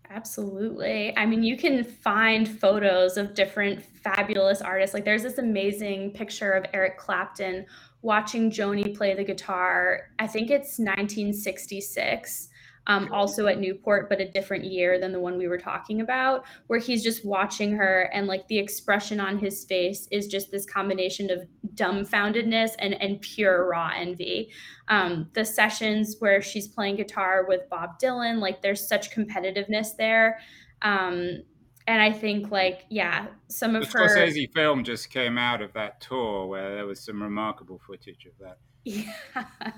Absolutely. 0.10 1.16
I 1.18 1.26
mean, 1.26 1.44
you 1.44 1.58
can 1.58 1.84
find 1.84 2.48
photos 2.48 3.18
of 3.18 3.34
different 3.34 3.84
fabulous 3.84 4.62
artists. 4.62 4.94
Like, 4.94 5.06
there's 5.06 5.24
this 5.24 5.40
amazing 5.40 6.12
picture 6.12 6.52
of 6.52 6.66
Eric 6.74 6.98
Clapton 6.98 7.66
watching 8.02 8.52
Joni 8.52 8.96
play 8.96 9.16
the 9.16 9.24
guitar. 9.24 10.12
I 10.20 10.28
think 10.28 10.52
it's 10.52 10.78
1966 10.78 12.50
um, 12.88 13.10
also 13.12 13.48
at 13.48 13.60
Newport, 13.60 14.10
but 14.10 14.22
a 14.22 14.30
different 14.30 14.64
year 14.64 15.00
than 15.00 15.12
the 15.12 15.20
one 15.20 15.38
we 15.38 15.48
were 15.48 15.58
talking 15.58 16.02
about, 16.02 16.46
where 16.68 16.80
he's 16.80 17.04
just 17.04 17.26
watching 17.26 17.72
her 17.74 18.10
and 18.14 18.28
like 18.28 18.48
the 18.48 18.60
expression 18.60 19.20
on 19.20 19.38
his 19.40 19.66
face 19.66 20.08
is 20.12 20.28
just 20.28 20.52
this 20.52 20.66
combination 20.66 21.32
of 21.32 21.48
dumbfoundedness 21.74 22.72
and, 22.80 23.00
and 23.02 23.22
pure 23.22 23.68
raw 23.68 23.92
envy. 23.96 24.50
Um, 24.88 25.30
the 25.34 25.46
sessions 25.46 26.18
where 26.20 26.42
she's 26.42 26.68
playing 26.68 26.98
guitar 26.98 27.46
with 27.48 27.68
Bob 27.70 28.00
Dylan, 28.00 28.40
like 28.40 28.62
there's 28.62 28.88
such 28.88 29.12
competitiveness 29.12 29.96
there. 29.98 30.40
Um, 30.82 31.44
and 31.88 32.02
I 32.02 32.12
think 32.12 32.52
like 32.52 32.86
yeah, 32.90 33.28
some 33.48 33.76
of 33.76 33.84
the 33.84 34.00
her 34.00 34.08
Scorsese 34.08 34.52
film 34.54 34.84
just 34.84 35.10
came 35.10 35.38
out 35.38 35.62
of 35.62 35.74
that 35.74 36.02
tour 36.02 36.48
where 36.48 36.76
there 36.76 36.86
was 36.86 37.00
some 37.00 37.22
remarkable 37.22 37.80
footage 37.86 38.26
of 38.26 38.34
that. 38.40 38.58
Yeah. 38.86 39.14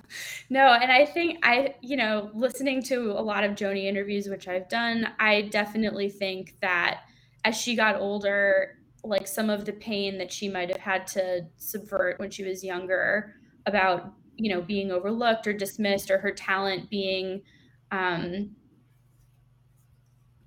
No, 0.50 0.72
and 0.74 0.90
I 0.92 1.06
think 1.06 1.40
I, 1.44 1.76
you 1.82 1.98
know, 1.98 2.30
listening 2.34 2.82
to 2.84 3.12
a 3.12 3.22
lot 3.22 3.44
of 3.44 3.52
Joni 3.52 3.84
interviews, 3.86 4.30
which 4.30 4.48
I've 4.48 4.70
done, 4.70 5.10
I 5.20 5.42
definitely 5.42 6.10
think 6.10 6.56
that 6.62 7.02
as 7.44 7.58
she 7.58 7.76
got 7.76 7.98
older, 7.98 8.78
like 9.04 9.28
some 9.28 9.50
of 9.50 9.66
the 9.66 9.74
pain 9.74 10.18
that 10.20 10.32
she 10.32 10.48
might 10.48 10.70
have 10.70 10.80
had 10.80 11.06
to 11.08 11.46
subvert 11.58 12.18
when 12.20 12.30
she 12.32 12.44
was 12.46 12.64
younger 12.64 13.36
about, 13.66 14.14
you 14.38 14.54
know, 14.54 14.62
being 14.62 14.90
overlooked 14.90 15.48
or 15.48 15.54
dismissed 15.54 16.10
or 16.12 16.18
her 16.20 16.32
talent 16.32 16.90
being 16.90 17.42
um, 17.92 18.56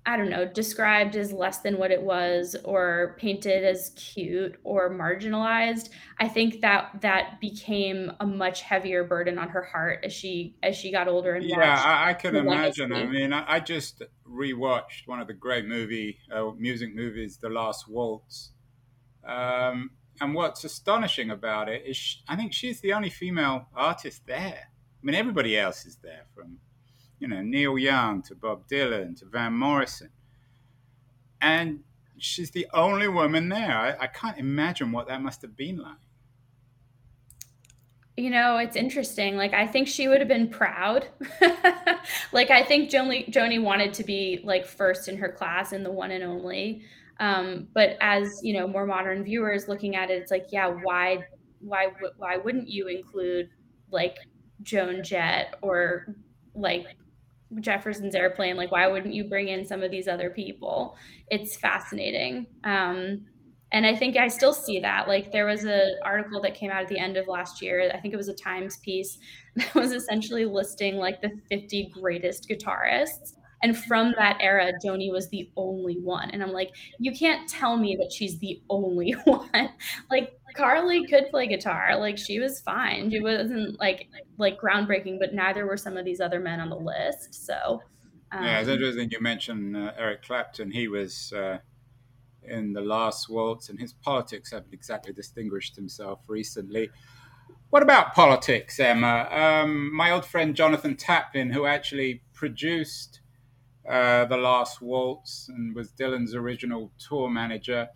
I 0.03 0.17
don't 0.17 0.29
know, 0.29 0.45
described 0.45 1.15
as 1.15 1.31
less 1.31 1.59
than 1.59 1.77
what 1.77 1.91
it 1.91 2.01
was 2.01 2.55
or 2.65 3.15
painted 3.19 3.63
as 3.63 3.91
cute 3.95 4.59
or 4.63 4.89
marginalized, 4.89 5.89
I 6.19 6.27
think 6.27 6.61
that 6.61 7.01
that 7.01 7.39
became 7.39 8.11
a 8.19 8.25
much 8.25 8.61
heavier 8.61 9.03
burden 9.03 9.37
on 9.37 9.49
her 9.49 9.61
heart 9.61 9.99
as 10.03 10.11
she 10.11 10.55
as 10.63 10.75
she 10.75 10.91
got 10.91 11.07
older 11.07 11.35
and 11.35 11.45
yeah, 11.45 11.79
I, 11.85 12.09
I, 12.09 12.13
can 12.15 12.35
imagine. 12.35 12.91
I 12.93 13.05
mean, 13.05 13.31
I, 13.31 13.55
I, 13.55 13.59
just 13.59 14.01
rewatched 14.27 15.05
one 15.05 15.19
of 15.19 15.27
the 15.27 15.33
great 15.33 15.65
movie 15.65 16.17
uh, 16.33 16.49
music 16.57 16.95
movies, 16.95 17.37
The 17.37 17.49
Last 17.49 17.87
Waltz. 17.87 18.53
Um, 19.23 19.91
and 20.19 20.33
what's 20.33 20.63
astonishing 20.63 21.29
about 21.29 21.69
it 21.69 21.83
is, 21.85 21.95
she, 21.95 22.19
I 22.27 22.35
think 22.35 22.53
she's 22.53 22.81
the 22.81 22.93
only 22.93 23.11
female 23.11 23.67
artist 23.75 24.23
there. 24.25 24.67
I 24.67 25.05
mean, 25.05 25.15
everybody 25.15 25.57
else 25.59 25.85
is 25.85 25.97
there 25.97 26.25
from 26.33 26.57
you 27.21 27.27
know, 27.27 27.41
Neil 27.41 27.77
Young 27.77 28.23
to 28.23 28.35
Bob 28.35 28.67
Dylan 28.67 29.17
to 29.19 29.25
Van 29.25 29.53
Morrison. 29.53 30.09
And 31.39 31.81
she's 32.17 32.49
the 32.49 32.67
only 32.73 33.07
woman 33.07 33.47
there. 33.47 33.77
I, 33.77 33.95
I 34.01 34.07
can't 34.07 34.39
imagine 34.39 34.91
what 34.91 35.07
that 35.07 35.21
must 35.21 35.43
have 35.43 35.55
been 35.55 35.77
like. 35.77 35.97
You 38.17 38.31
know, 38.31 38.57
it's 38.57 38.75
interesting. 38.75 39.37
Like, 39.37 39.53
I 39.53 39.67
think 39.67 39.87
she 39.87 40.07
would 40.07 40.19
have 40.19 40.27
been 40.27 40.49
proud. 40.49 41.07
like, 42.31 42.49
I 42.49 42.63
think 42.63 42.89
Joni, 42.89 43.31
Joni 43.31 43.61
wanted 43.61 43.93
to 43.93 44.03
be 44.03 44.41
like 44.43 44.65
first 44.65 45.07
in 45.07 45.15
her 45.17 45.31
class 45.31 45.73
and 45.73 45.85
the 45.85 45.91
one 45.91 46.09
and 46.09 46.23
only. 46.23 46.81
Um, 47.19 47.67
but 47.73 47.97
as 48.01 48.41
you 48.41 48.53
know, 48.53 48.67
more 48.67 48.87
modern 48.87 49.23
viewers 49.23 49.67
looking 49.67 49.95
at 49.95 50.09
it, 50.09 50.15
it's 50.15 50.31
like, 50.31 50.47
yeah, 50.49 50.67
why, 50.67 51.23
why, 51.59 51.89
why 52.17 52.37
wouldn't 52.37 52.67
you 52.67 52.87
include 52.87 53.49
like 53.91 54.17
Joan 54.63 55.03
Jett 55.03 55.55
or 55.61 56.15
like 56.55 56.87
Jefferson's 57.59 58.15
airplane. 58.15 58.55
Like, 58.55 58.71
why 58.71 58.87
wouldn't 58.87 59.13
you 59.13 59.25
bring 59.25 59.49
in 59.49 59.65
some 59.65 59.83
of 59.83 59.91
these 59.91 60.07
other 60.07 60.29
people? 60.29 60.97
It's 61.27 61.57
fascinating. 61.57 62.47
Um, 62.63 63.25
and 63.73 63.85
I 63.85 63.95
think 63.95 64.17
I 64.17 64.27
still 64.27 64.53
see 64.53 64.79
that. 64.79 65.07
Like, 65.07 65.31
there 65.31 65.45
was 65.45 65.63
an 65.63 65.95
article 66.03 66.41
that 66.41 66.55
came 66.55 66.71
out 66.71 66.81
at 66.81 66.87
the 66.89 66.99
end 66.99 67.17
of 67.17 67.27
last 67.27 67.61
year. 67.61 67.89
I 67.93 67.99
think 67.99 68.13
it 68.13 68.17
was 68.17 68.27
a 68.27 68.33
Times 68.33 68.77
piece 68.77 69.17
that 69.55 69.73
was 69.75 69.91
essentially 69.91 70.45
listing 70.45 70.97
like 70.97 71.21
the 71.21 71.31
50 71.49 71.91
greatest 71.93 72.49
guitarists. 72.49 73.35
And 73.63 73.77
from 73.77 74.13
that 74.17 74.37
era, 74.39 74.71
Joni 74.83 75.11
was 75.11 75.29
the 75.29 75.49
only 75.55 75.99
one. 75.99 76.31
And 76.31 76.41
I'm 76.41 76.51
like, 76.51 76.71
you 76.99 77.11
can't 77.11 77.47
tell 77.47 77.77
me 77.77 77.95
that 77.99 78.11
she's 78.11 78.39
the 78.39 78.61
only 78.69 79.11
one. 79.25 79.69
like 80.09 80.33
Carly 80.55 81.05
could 81.07 81.29
play 81.29 81.47
guitar. 81.47 81.97
Like 81.97 82.17
she 82.17 82.39
was 82.39 82.59
fine. 82.61 83.11
She 83.11 83.21
wasn't 83.21 83.79
like 83.79 84.07
like 84.37 84.59
groundbreaking, 84.59 85.19
but 85.19 85.33
neither 85.33 85.65
were 85.65 85.77
some 85.77 85.97
of 85.97 86.05
these 86.05 86.19
other 86.19 86.39
men 86.39 86.59
on 86.59 86.69
the 86.69 86.75
list. 86.75 87.45
So 87.45 87.81
um, 88.31 88.43
yeah, 88.43 88.59
it's 88.59 88.69
interesting 88.69 89.09
you 89.11 89.21
mentioned 89.21 89.75
uh, 89.75 89.91
Eric 89.97 90.23
Clapton. 90.23 90.71
He 90.71 90.87
was 90.87 91.33
uh, 91.33 91.59
in 92.43 92.73
the 92.73 92.81
last 92.81 93.29
waltz, 93.29 93.69
and 93.69 93.79
his 93.79 93.93
politics 93.93 94.51
haven't 94.51 94.73
exactly 94.73 95.13
distinguished 95.13 95.75
himself 95.75 96.19
recently. 96.27 96.89
What 97.69 97.83
about 97.83 98.13
politics, 98.13 98.79
Emma? 98.79 99.27
Um, 99.31 99.93
my 99.95 100.11
old 100.11 100.25
friend 100.25 100.55
Jonathan 100.55 100.95
Taplin, 100.95 101.53
who 101.53 101.65
actually 101.65 102.21
produced 102.33 103.20
uh, 103.87 104.25
the 104.25 104.37
last 104.37 104.81
waltz 104.81 105.49
and 105.49 105.75
was 105.75 105.91
Dylan's 105.91 106.35
original 106.35 106.91
tour 106.99 107.29
manager 107.29 107.89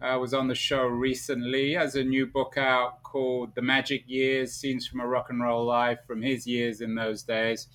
uh, 0.00 0.16
was 0.18 0.32
on 0.32 0.48
the 0.48 0.54
show 0.54 0.84
recently. 0.84 1.74
Has 1.74 1.94
a 1.94 2.04
new 2.04 2.26
book 2.26 2.56
out 2.56 3.02
called 3.02 3.54
The 3.54 3.62
Magic 3.62 4.04
Years 4.06 4.52
Scenes 4.52 4.86
from 4.86 5.00
a 5.00 5.06
Rock 5.06 5.26
and 5.30 5.42
Roll 5.42 5.64
Life 5.64 5.98
from 6.06 6.22
his 6.22 6.46
years 6.46 6.80
in 6.80 6.94
those 6.94 7.22
days. 7.22 7.68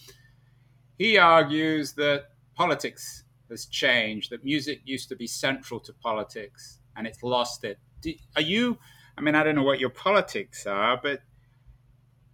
He 0.97 1.17
argues 1.17 1.93
that 1.93 2.29
politics 2.55 3.23
has 3.49 3.65
changed, 3.65 4.31
that 4.31 4.43
music 4.43 4.81
used 4.85 5.09
to 5.09 5.15
be 5.15 5.27
central 5.27 5.79
to 5.81 5.93
politics 5.93 6.79
and 6.95 7.05
it's 7.05 7.21
lost 7.21 7.63
it. 7.63 7.77
Do, 8.01 8.13
are 8.35 8.41
you, 8.41 8.77
I 9.17 9.21
mean, 9.21 9.35
I 9.35 9.43
don't 9.43 9.55
know 9.55 9.63
what 9.63 9.79
your 9.79 9.89
politics 9.89 10.65
are, 10.65 10.99
but 11.01 11.21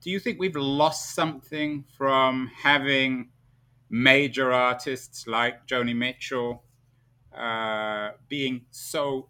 do 0.01 0.09
you 0.09 0.19
think 0.19 0.39
we've 0.39 0.55
lost 0.55 1.13
something 1.13 1.83
from 1.97 2.49
having 2.55 3.30
major 3.91 4.53
artists 4.53 5.27
like 5.27 5.67
Joni 5.67 5.93
Mitchell 5.93 6.63
uh, 7.37 8.11
being 8.29 8.61
so 8.71 9.27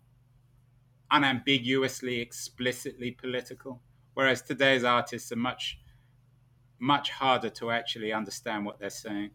unambiguously, 1.09 2.21
explicitly 2.21 3.11
political, 3.11 3.81
whereas 4.13 4.43
today's 4.43 4.83
artists 4.83 5.31
are 5.31 5.35
much, 5.37 5.79
much 6.79 7.09
harder 7.09 7.49
to 7.49 7.71
actually 7.71 8.13
understand 8.13 8.63
what 8.63 8.79
they're 8.79 8.91
saying. 8.91 9.31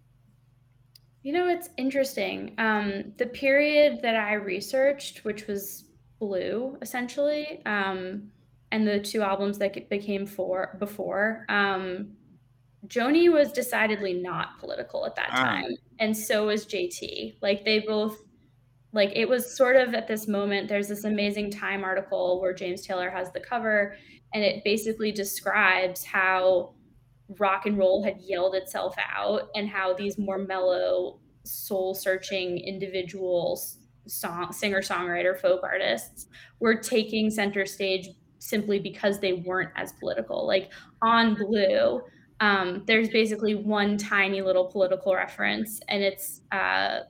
You 1.22 1.32
know, 1.32 1.48
it's 1.48 1.70
interesting. 1.76 2.54
Um, 2.56 3.12
the 3.18 3.26
period 3.26 4.02
that 4.02 4.14
I 4.14 4.34
researched, 4.34 5.24
which 5.24 5.48
was 5.48 5.84
Blue, 6.20 6.78
essentially, 6.80 7.62
um, 7.66 8.30
and 8.70 8.86
the 8.86 9.00
two 9.00 9.22
albums 9.22 9.58
that 9.58 9.90
became 9.90 10.24
four 10.24 10.76
before, 10.78 11.44
um, 11.48 12.12
Joni 12.86 13.32
was 13.32 13.52
decidedly 13.52 14.14
not 14.14 14.58
political 14.58 15.06
at 15.06 15.16
that 15.16 15.30
ah. 15.32 15.36
time, 15.36 15.72
and 15.98 16.16
so 16.16 16.46
was 16.46 16.66
JT. 16.66 17.36
Like 17.42 17.64
they 17.64 17.80
both 17.80 18.18
like 18.96 19.12
it 19.14 19.28
was 19.28 19.56
sort 19.56 19.76
of 19.76 19.94
at 19.94 20.08
this 20.08 20.26
moment 20.26 20.68
there's 20.68 20.88
this 20.88 21.04
amazing 21.04 21.50
time 21.50 21.84
article 21.84 22.40
where 22.40 22.52
james 22.52 22.82
taylor 22.82 23.10
has 23.10 23.30
the 23.32 23.40
cover 23.40 23.94
and 24.34 24.42
it 24.42 24.64
basically 24.64 25.12
describes 25.12 26.04
how 26.04 26.74
rock 27.38 27.66
and 27.66 27.78
roll 27.78 28.02
had 28.02 28.20
yelled 28.20 28.54
itself 28.54 28.94
out 28.98 29.48
and 29.54 29.68
how 29.68 29.92
these 29.92 30.18
more 30.18 30.38
mellow 30.38 31.20
soul 31.44 31.94
searching 31.94 32.58
individuals 32.58 33.78
song 34.06 34.52
singer 34.52 34.80
songwriter 34.80 35.38
folk 35.38 35.60
artists 35.62 36.26
were 36.60 36.74
taking 36.74 37.30
center 37.30 37.66
stage 37.66 38.08
simply 38.38 38.78
because 38.78 39.18
they 39.20 39.34
weren't 39.34 39.70
as 39.76 39.92
political 39.94 40.46
like 40.46 40.70
on 41.02 41.34
blue 41.34 42.00
um, 42.40 42.82
there's 42.86 43.08
basically 43.08 43.54
one 43.54 43.96
tiny 43.96 44.42
little 44.42 44.66
political 44.66 45.14
reference 45.14 45.80
and 45.88 46.02
it's 46.02 46.42
uh, 46.52 47.00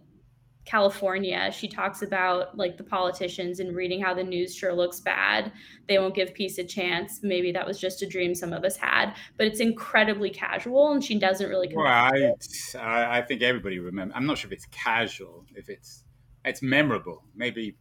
California, 0.67 1.51
she 1.53 1.69
talks 1.69 2.03
about 2.03 2.59
like 2.59 2.77
the 2.77 2.83
politicians 2.83 3.61
and 3.61 3.75
reading 3.75 4.03
how 4.03 4.13
the 4.13 4.23
news 4.23 4.55
sure 4.55 4.75
looks 4.75 4.99
bad. 4.99 5.53
They 5.89 5.99
won't 5.99 6.15
give 6.15 6.35
peace 6.35 6.59
a 6.59 6.65
chance. 6.65 7.21
Maybe 7.23 7.53
that 7.53 7.65
was 7.65 7.79
just 7.79 8.03
a 8.03 8.07
dream 8.07 8.35
some 8.35 8.53
of 8.53 8.65
us 8.65 8.77
had, 8.77 9.15
but 9.39 9.47
it's 9.47 9.61
incredibly 9.61 10.29
casual 10.29 10.93
and 10.93 11.03
she 11.03 11.19
doesn't 11.19 11.49
really. 11.49 11.73
Well, 11.73 11.87
I, 11.87 12.35
I 12.75 13.23
think 13.23 13.43
everybody 13.43 13.79
remember. 13.79 14.13
I'm 14.15 14.27
not 14.27 14.39
sure 14.39 14.49
if 14.49 14.53
it's 14.53 14.67
casual, 14.73 15.47
if 15.55 15.69
it's 15.69 16.03
it's 16.45 16.63
memorable. 16.63 17.23
Maybe 17.37 17.77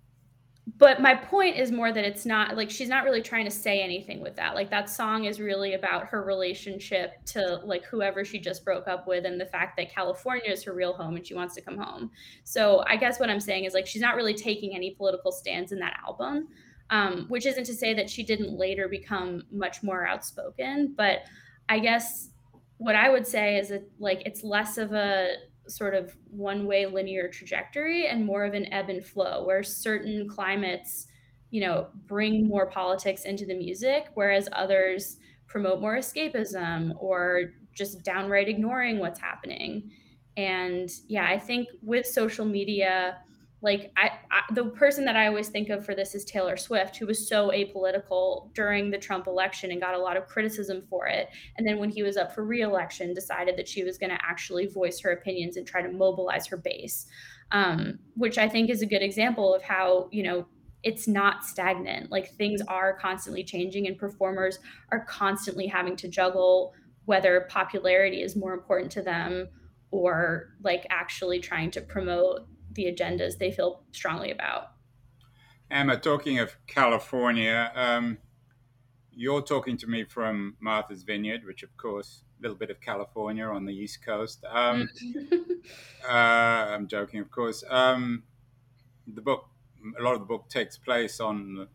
but 0.77 0.99
my 0.99 1.13
point 1.13 1.57
is 1.57 1.71
more 1.71 1.91
that 1.91 2.03
it's 2.03 2.25
not 2.25 2.57
like 2.57 2.71
she's 2.71 2.89
not 2.89 3.03
really 3.03 3.21
trying 3.21 3.45
to 3.45 3.51
say 3.51 3.81
anything 3.81 4.19
with 4.19 4.35
that. 4.35 4.55
Like 4.55 4.71
that 4.71 4.89
song 4.89 5.25
is 5.25 5.39
really 5.39 5.75
about 5.75 6.07
her 6.07 6.23
relationship 6.23 7.23
to 7.27 7.61
like 7.63 7.85
whoever 7.85 8.25
she 8.25 8.39
just 8.39 8.65
broke 8.65 8.87
up 8.87 9.07
with 9.07 9.25
and 9.25 9.39
the 9.39 9.45
fact 9.45 9.77
that 9.77 9.93
california 9.93 10.49
is 10.49 10.63
her 10.63 10.73
real 10.73 10.93
home 10.93 11.15
and 11.15 11.25
she 11.25 11.35
wants 11.35 11.53
to 11.55 11.61
come 11.61 11.77
home. 11.77 12.09
So 12.43 12.83
i 12.87 12.95
guess 12.95 13.19
what 13.19 13.29
i'm 13.29 13.39
saying 13.39 13.65
is 13.65 13.73
like 13.73 13.87
she's 13.87 14.01
not 14.01 14.15
really 14.15 14.33
taking 14.33 14.75
any 14.75 14.95
political 14.95 15.31
stands 15.31 15.71
in 15.71 15.79
that 15.79 15.97
album 16.05 16.47
um, 16.91 17.25
which 17.29 17.47
isn't 17.47 17.63
to 17.65 17.73
say 17.73 17.93
that 17.95 18.09
she 18.09 18.21
didn't 18.23 18.51
later 18.55 18.87
become 18.87 19.43
much 19.51 19.83
more 19.83 20.05
outspoken 20.07 20.93
but 20.97 21.19
i 21.69 21.79
guess 21.79 22.29
what 22.77 22.95
i 22.95 23.09
would 23.09 23.25
say 23.25 23.57
is 23.57 23.69
that 23.69 23.83
like 23.99 24.21
it's 24.25 24.43
less 24.43 24.77
of 24.77 24.93
a 24.93 25.35
sort 25.67 25.93
of 25.93 26.15
one 26.29 26.65
way 26.65 26.85
linear 26.85 27.27
trajectory 27.27 28.07
and 28.07 28.25
more 28.25 28.45
of 28.45 28.53
an 28.53 28.71
ebb 28.73 28.89
and 28.89 29.05
flow 29.05 29.43
where 29.45 29.63
certain 29.63 30.27
climates 30.27 31.07
you 31.51 31.61
know 31.61 31.87
bring 32.05 32.47
more 32.47 32.65
politics 32.67 33.25
into 33.25 33.45
the 33.45 33.53
music 33.53 34.07
whereas 34.13 34.49
others 34.51 35.17
promote 35.47 35.79
more 35.79 35.95
escapism 35.95 36.93
or 37.01 37.51
just 37.73 38.03
downright 38.03 38.49
ignoring 38.49 38.99
what's 38.99 39.19
happening. 39.19 39.91
And 40.37 40.89
yeah, 41.07 41.27
I 41.29 41.37
think 41.37 41.69
with 41.81 42.05
social 42.05 42.45
media, 42.45 43.17
like 43.65 43.91
I, 43.97 44.11
I, 44.29 44.41
the 44.53 44.65
person 44.65 45.05
that 45.05 45.15
I 45.15 45.25
always 45.25 45.49
think 45.49 45.69
of 45.69 45.83
for 45.83 45.95
this 45.95 46.13
is 46.13 46.23
Taylor 46.23 46.55
Swift, 46.55 46.97
who 46.97 47.07
was 47.07 47.27
so 47.27 47.49
apolitical 47.49 48.53
during 48.53 48.91
the 48.91 48.97
Trump 48.99 49.25
election 49.25 49.71
and 49.71 49.81
got 49.81 49.95
a 49.95 49.99
lot 49.99 50.17
of 50.17 50.27
criticism 50.27 50.83
for 50.87 51.07
it. 51.07 51.29
And 51.57 51.67
then 51.67 51.79
when 51.79 51.89
he 51.89 52.03
was 52.03 52.15
up 52.15 52.35
for 52.35 52.45
reelection, 52.45 53.15
decided 53.15 53.57
that 53.57 53.67
she 53.67 53.83
was 53.83 53.97
going 53.97 54.11
to 54.11 54.19
actually 54.21 54.67
voice 54.67 54.99
her 54.99 55.11
opinions 55.11 55.57
and 55.57 55.65
try 55.65 55.81
to 55.81 55.91
mobilize 55.91 56.45
her 56.45 56.57
base, 56.57 57.07
um, 57.51 57.97
which 58.13 58.37
I 58.37 58.47
think 58.47 58.69
is 58.69 58.83
a 58.83 58.85
good 58.85 59.01
example 59.01 59.55
of 59.55 59.63
how 59.63 60.09
you 60.11 60.21
know 60.21 60.45
it's 60.83 61.07
not 61.07 61.43
stagnant. 61.43 62.11
Like 62.11 62.35
things 62.35 62.61
are 62.67 62.93
constantly 62.99 63.43
changing, 63.43 63.87
and 63.87 63.97
performers 63.97 64.59
are 64.91 65.05
constantly 65.05 65.65
having 65.65 65.95
to 65.95 66.07
juggle 66.07 66.75
whether 67.05 67.47
popularity 67.49 68.21
is 68.21 68.35
more 68.35 68.53
important 68.53 68.91
to 68.91 69.01
them 69.01 69.47
or 69.89 70.49
like 70.61 70.85
actually 70.91 71.39
trying 71.39 71.71
to 71.71 71.81
promote 71.81 72.41
the 72.75 72.85
agendas 72.85 73.37
they 73.37 73.51
feel 73.51 73.81
strongly 73.91 74.31
about. 74.31 74.71
Emma, 75.71 75.97
talking 75.97 76.39
of 76.39 76.55
California, 76.67 77.71
um, 77.75 78.19
you're 79.11 79.41
talking 79.41 79.77
to 79.77 79.87
me 79.87 80.03
from 80.03 80.55
Martha's 80.59 81.03
Vineyard, 81.03 81.43
which, 81.45 81.63
of 81.63 81.75
course, 81.77 82.21
a 82.39 82.41
little 82.41 82.57
bit 82.57 82.69
of 82.69 82.79
California 82.81 83.45
on 83.45 83.65
the 83.65 83.73
East 83.73 84.05
Coast. 84.05 84.43
Um, 84.49 84.89
uh, 86.07 86.11
I'm 86.11 86.87
joking, 86.87 87.19
of 87.19 87.31
course. 87.31 87.63
Um, 87.69 88.23
the 89.07 89.21
book, 89.21 89.49
a 89.97 90.03
lot 90.03 90.13
of 90.13 90.19
the 90.19 90.25
book 90.25 90.49
takes 90.49 90.77
place 90.77 91.19
on, 91.19 91.67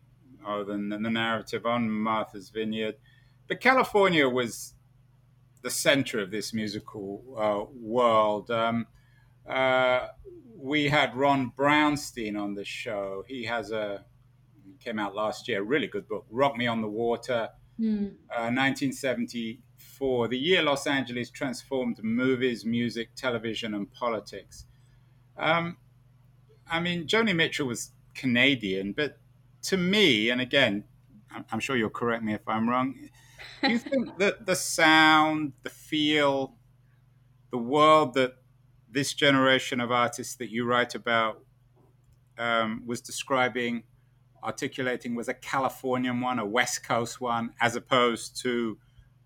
other 0.45 0.63
than 0.63 0.89
the 0.89 0.97
narrative 0.97 1.65
on 1.65 1.89
Martha's 1.89 2.49
Vineyard, 2.49 2.95
but 3.47 3.59
California 3.59 4.29
was 4.29 4.73
the 5.61 5.69
center 5.69 6.19
of 6.19 6.31
this 6.31 6.53
musical 6.53 7.23
uh, 7.37 7.71
world. 7.73 8.49
Um, 8.49 8.87
uh, 9.47 10.07
we 10.55 10.87
had 10.89 11.15
Ron 11.15 11.51
Brownstein 11.57 12.39
on 12.39 12.53
the 12.53 12.65
show. 12.65 13.23
He 13.27 13.45
has 13.45 13.71
a 13.71 14.05
came 14.81 14.99
out 14.99 15.15
last 15.15 15.47
year, 15.47 15.61
really 15.61 15.87
good 15.87 16.07
book, 16.07 16.25
Rock 16.29 16.57
Me 16.57 16.67
on 16.67 16.81
the 16.81 16.87
Water, 16.87 17.49
mm. 17.79 18.07
uh, 18.35 18.49
1974, 18.49 20.27
the 20.27 20.37
year 20.37 20.61
Los 20.63 20.87
Angeles 20.87 21.29
transformed 21.29 22.03
movies, 22.03 22.65
music, 22.65 23.13
television, 23.15 23.73
and 23.75 23.91
politics. 23.93 24.65
Um, 25.37 25.77
I 26.69 26.79
mean, 26.79 27.05
Joni 27.05 27.35
Mitchell 27.35 27.67
was 27.67 27.91
Canadian, 28.15 28.93
but 28.93 29.19
to 29.63 29.77
me, 29.77 30.29
and 30.29 30.41
again, 30.41 30.85
I'm 31.51 31.59
sure 31.59 31.77
you'll 31.77 31.89
correct 31.89 32.23
me 32.23 32.33
if 32.33 32.47
I'm 32.47 32.67
wrong, 32.67 32.95
do 33.63 33.69
you 33.69 33.77
think 33.79 34.17
that 34.17 34.45
the 34.45 34.55
sound, 34.55 35.53
the 35.63 35.69
feel, 35.69 36.55
the 37.51 37.57
world 37.57 38.15
that 38.15 38.35
this 38.91 39.13
generation 39.13 39.79
of 39.79 39.91
artists 39.91 40.35
that 40.35 40.51
you 40.51 40.65
write 40.65 40.95
about 40.95 41.43
um, 42.37 42.83
was 42.85 43.01
describing, 43.01 43.83
articulating, 44.43 45.15
was 45.15 45.27
a 45.27 45.33
Californian 45.33 46.21
one, 46.21 46.39
a 46.39 46.45
West 46.45 46.83
Coast 46.83 47.21
one, 47.21 47.51
as 47.61 47.75
opposed 47.75 48.41
to 48.41 48.77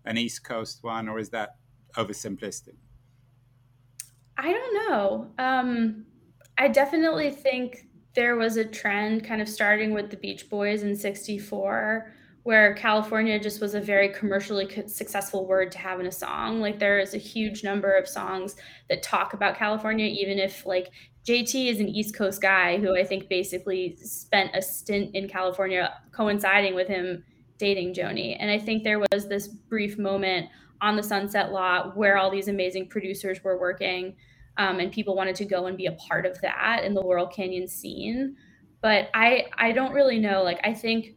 an 0.04 0.16
East 0.16 0.44
Coast 0.44 0.78
one, 0.82 1.08
or 1.08 1.18
is 1.18 1.30
that 1.30 1.56
oversimplistic? 1.96 2.76
I 4.38 4.52
don't 4.52 4.88
know. 4.88 5.30
Um, 5.38 6.06
I 6.58 6.68
definitely 6.68 7.30
think 7.30 7.86
there 8.14 8.36
was 8.36 8.56
a 8.56 8.64
trend 8.64 9.24
kind 9.24 9.42
of 9.42 9.48
starting 9.48 9.92
with 9.92 10.10
the 10.10 10.16
Beach 10.16 10.48
Boys 10.48 10.82
in 10.82 10.96
64 10.96 12.12
where 12.46 12.74
California 12.74 13.40
just 13.40 13.60
was 13.60 13.74
a 13.74 13.80
very 13.80 14.08
commercially 14.08 14.70
successful 14.86 15.48
word 15.48 15.72
to 15.72 15.78
have 15.78 15.98
in 15.98 16.06
a 16.06 16.12
song. 16.12 16.60
Like 16.60 16.78
there 16.78 17.00
is 17.00 17.12
a 17.12 17.18
huge 17.18 17.64
number 17.64 17.96
of 17.96 18.06
songs 18.06 18.54
that 18.88 19.02
talk 19.02 19.34
about 19.34 19.56
California, 19.56 20.06
even 20.06 20.38
if 20.38 20.64
like 20.64 20.92
JT 21.26 21.68
is 21.68 21.80
an 21.80 21.88
East 21.88 22.14
Coast 22.14 22.40
guy 22.40 22.78
who 22.78 22.94
I 22.94 23.02
think 23.02 23.28
basically 23.28 23.96
spent 23.96 24.52
a 24.54 24.62
stint 24.62 25.12
in 25.16 25.28
California 25.28 25.92
coinciding 26.12 26.76
with 26.76 26.86
him 26.86 27.24
dating 27.58 27.94
Joni. 27.94 28.36
And 28.38 28.48
I 28.48 28.60
think 28.60 28.84
there 28.84 29.00
was 29.00 29.26
this 29.26 29.48
brief 29.48 29.98
moment 29.98 30.48
on 30.80 30.94
the 30.94 31.02
Sunset 31.02 31.50
Lot 31.50 31.96
where 31.96 32.16
all 32.16 32.30
these 32.30 32.46
amazing 32.46 32.86
producers 32.86 33.42
were 33.42 33.58
working 33.58 34.14
um, 34.56 34.78
and 34.78 34.92
people 34.92 35.16
wanted 35.16 35.34
to 35.34 35.44
go 35.46 35.66
and 35.66 35.76
be 35.76 35.86
a 35.86 35.92
part 35.92 36.24
of 36.26 36.40
that 36.42 36.84
in 36.84 36.94
the 36.94 37.00
Laurel 37.00 37.26
Canyon 37.26 37.66
scene. 37.66 38.36
But 38.82 39.10
I 39.14 39.46
I 39.58 39.72
don't 39.72 39.92
really 39.92 40.20
know. 40.20 40.44
Like 40.44 40.60
I 40.62 40.72
think 40.72 41.16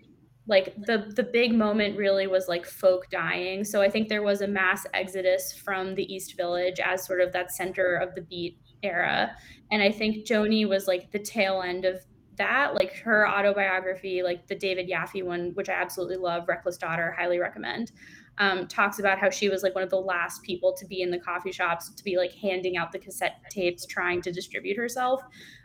like 0.49 0.75
the 0.85 1.13
the 1.15 1.23
big 1.23 1.53
moment 1.53 1.95
really 1.95 2.27
was 2.27 2.47
like 2.47 2.65
folk 2.65 3.09
dying. 3.09 3.63
So 3.63 3.81
i 3.81 3.89
think 3.89 4.09
there 4.09 4.23
was 4.23 4.41
a 4.41 4.47
mass 4.47 4.85
exodus 4.93 5.53
from 5.53 5.95
the 5.95 6.11
east 6.13 6.35
village 6.35 6.79
as 6.79 7.05
sort 7.05 7.21
of 7.21 7.31
that 7.33 7.51
center 7.51 7.95
of 7.95 8.15
the 8.15 8.21
beat 8.21 8.57
era. 8.83 9.31
And 9.71 9.81
i 9.81 9.91
think 9.91 10.25
joni 10.27 10.67
was 10.67 10.87
like 10.87 11.11
the 11.11 11.19
tail 11.19 11.61
end 11.61 11.85
of 11.85 12.03
that. 12.37 12.73
Like 12.73 12.95
her 12.97 13.27
autobiography 13.27 14.23
like 14.23 14.47
the 14.47 14.55
david 14.55 14.89
yaffe 14.89 15.23
one 15.23 15.51
which 15.53 15.69
i 15.69 15.73
absolutely 15.73 16.17
love 16.17 16.47
reckless 16.47 16.77
daughter 16.77 17.13
highly 17.17 17.37
recommend 17.37 17.91
um, 18.39 18.67
talks 18.67 18.99
about 18.99 19.19
how 19.19 19.29
she 19.29 19.49
was 19.49 19.63
like 19.63 19.75
one 19.75 19.83
of 19.83 19.89
the 19.89 19.99
last 19.99 20.41
people 20.43 20.73
to 20.77 20.85
be 20.85 21.01
in 21.01 21.11
the 21.11 21.19
coffee 21.19 21.51
shops 21.51 21.89
to 21.89 22.03
be 22.05 22.15
like 22.15 22.31
handing 22.31 22.77
out 22.77 22.93
the 22.93 22.99
cassette 22.99 23.41
tapes 23.49 23.85
trying 23.85 24.21
to 24.21 24.31
distribute 24.31 24.77
herself. 24.77 25.21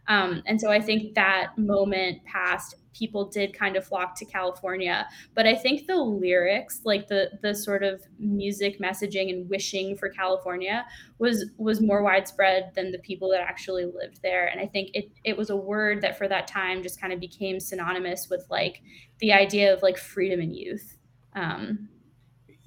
Um, 0.08 0.42
and 0.46 0.60
so 0.60 0.70
i 0.70 0.80
think 0.80 1.14
that 1.14 1.56
moment 1.56 2.24
passed 2.24 2.74
people 2.94 3.26
did 3.28 3.52
kind 3.52 3.76
of 3.76 3.86
flock 3.86 4.16
to 4.16 4.24
California. 4.24 5.06
But 5.34 5.46
I 5.46 5.54
think 5.54 5.86
the 5.86 5.96
lyrics, 5.96 6.80
like 6.84 7.08
the 7.08 7.32
the 7.42 7.54
sort 7.54 7.82
of 7.82 8.02
music 8.18 8.80
messaging 8.80 9.30
and 9.30 9.48
wishing 9.50 9.96
for 9.96 10.08
California 10.08 10.86
was 11.18 11.50
was 11.58 11.80
more 11.80 12.02
widespread 12.02 12.72
than 12.74 12.92
the 12.92 12.98
people 12.98 13.28
that 13.30 13.40
actually 13.40 13.84
lived 13.84 14.22
there. 14.22 14.46
And 14.46 14.60
I 14.60 14.66
think 14.66 14.90
it 14.94 15.10
it 15.24 15.36
was 15.36 15.50
a 15.50 15.56
word 15.56 16.00
that 16.02 16.16
for 16.16 16.28
that 16.28 16.46
time 16.46 16.82
just 16.82 17.00
kind 17.00 17.12
of 17.12 17.20
became 17.20 17.60
synonymous 17.60 18.28
with 18.30 18.46
like 18.50 18.80
the 19.18 19.32
idea 19.32 19.74
of 19.74 19.82
like 19.82 19.98
freedom 19.98 20.40
and 20.40 20.54
youth. 20.54 20.96
Um, 21.34 21.88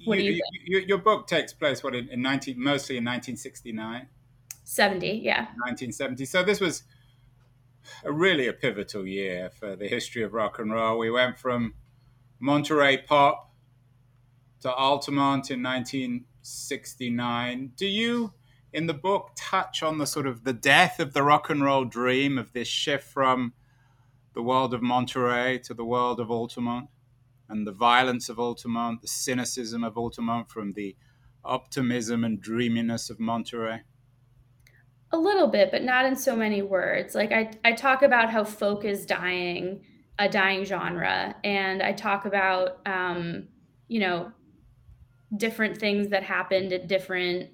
what 0.04 0.18
you, 0.18 0.32
do 0.32 0.36
you, 0.36 0.42
you 0.64 0.86
Your 0.86 0.98
book 0.98 1.26
takes 1.26 1.52
place 1.52 1.82
what 1.82 1.94
in, 1.94 2.08
in 2.08 2.22
19 2.22 2.54
mostly 2.56 2.96
in 2.96 3.04
1969 3.04 4.06
70 4.64 5.06
yeah 5.24 5.46
1970 5.64 6.24
so 6.24 6.42
this 6.42 6.60
was 6.60 6.84
a 8.04 8.12
really 8.12 8.46
a 8.46 8.52
pivotal 8.52 9.06
year 9.06 9.50
for 9.50 9.76
the 9.76 9.88
history 9.88 10.22
of 10.22 10.32
rock 10.32 10.58
and 10.58 10.72
roll. 10.72 10.98
We 10.98 11.10
went 11.10 11.38
from 11.38 11.74
Monterey 12.40 12.98
pop 12.98 13.52
to 14.60 14.72
Altamont 14.72 15.50
in 15.50 15.62
1969. 15.62 17.72
Do 17.76 17.86
you, 17.86 18.32
in 18.72 18.86
the 18.86 18.94
book, 18.94 19.30
touch 19.36 19.82
on 19.82 19.98
the 19.98 20.06
sort 20.06 20.26
of 20.26 20.44
the 20.44 20.52
death 20.52 21.00
of 21.00 21.12
the 21.12 21.22
rock 21.22 21.50
and 21.50 21.62
roll 21.62 21.84
dream 21.84 22.38
of 22.38 22.52
this 22.52 22.68
shift 22.68 23.04
from 23.04 23.52
the 24.34 24.42
world 24.42 24.74
of 24.74 24.82
Monterey 24.82 25.58
to 25.60 25.74
the 25.74 25.84
world 25.84 26.20
of 26.20 26.30
Altamont, 26.30 26.88
and 27.48 27.66
the 27.66 27.72
violence 27.72 28.28
of 28.28 28.38
Altamont, 28.38 29.00
the 29.00 29.08
cynicism 29.08 29.82
of 29.82 29.96
Altamont 29.96 30.50
from 30.50 30.74
the 30.74 30.96
optimism 31.44 32.24
and 32.24 32.40
dreaminess 32.40 33.10
of 33.10 33.18
Monterey? 33.18 33.82
A 35.10 35.16
little 35.16 35.46
bit, 35.46 35.70
but 35.70 35.82
not 35.82 36.04
in 36.04 36.16
so 36.16 36.36
many 36.36 36.60
words. 36.60 37.14
Like 37.14 37.32
I, 37.32 37.50
I 37.64 37.72
talk 37.72 38.02
about 38.02 38.30
how 38.30 38.44
folk 38.44 38.84
is 38.84 39.06
dying, 39.06 39.80
a 40.18 40.28
dying 40.28 40.64
genre, 40.64 41.34
and 41.42 41.82
I 41.82 41.92
talk 41.92 42.26
about, 42.26 42.86
um, 42.86 43.48
you 43.88 44.00
know, 44.00 44.32
different 45.36 45.78
things 45.78 46.08
that 46.08 46.22
happened 46.22 46.72
at 46.72 46.88
different 46.88 47.50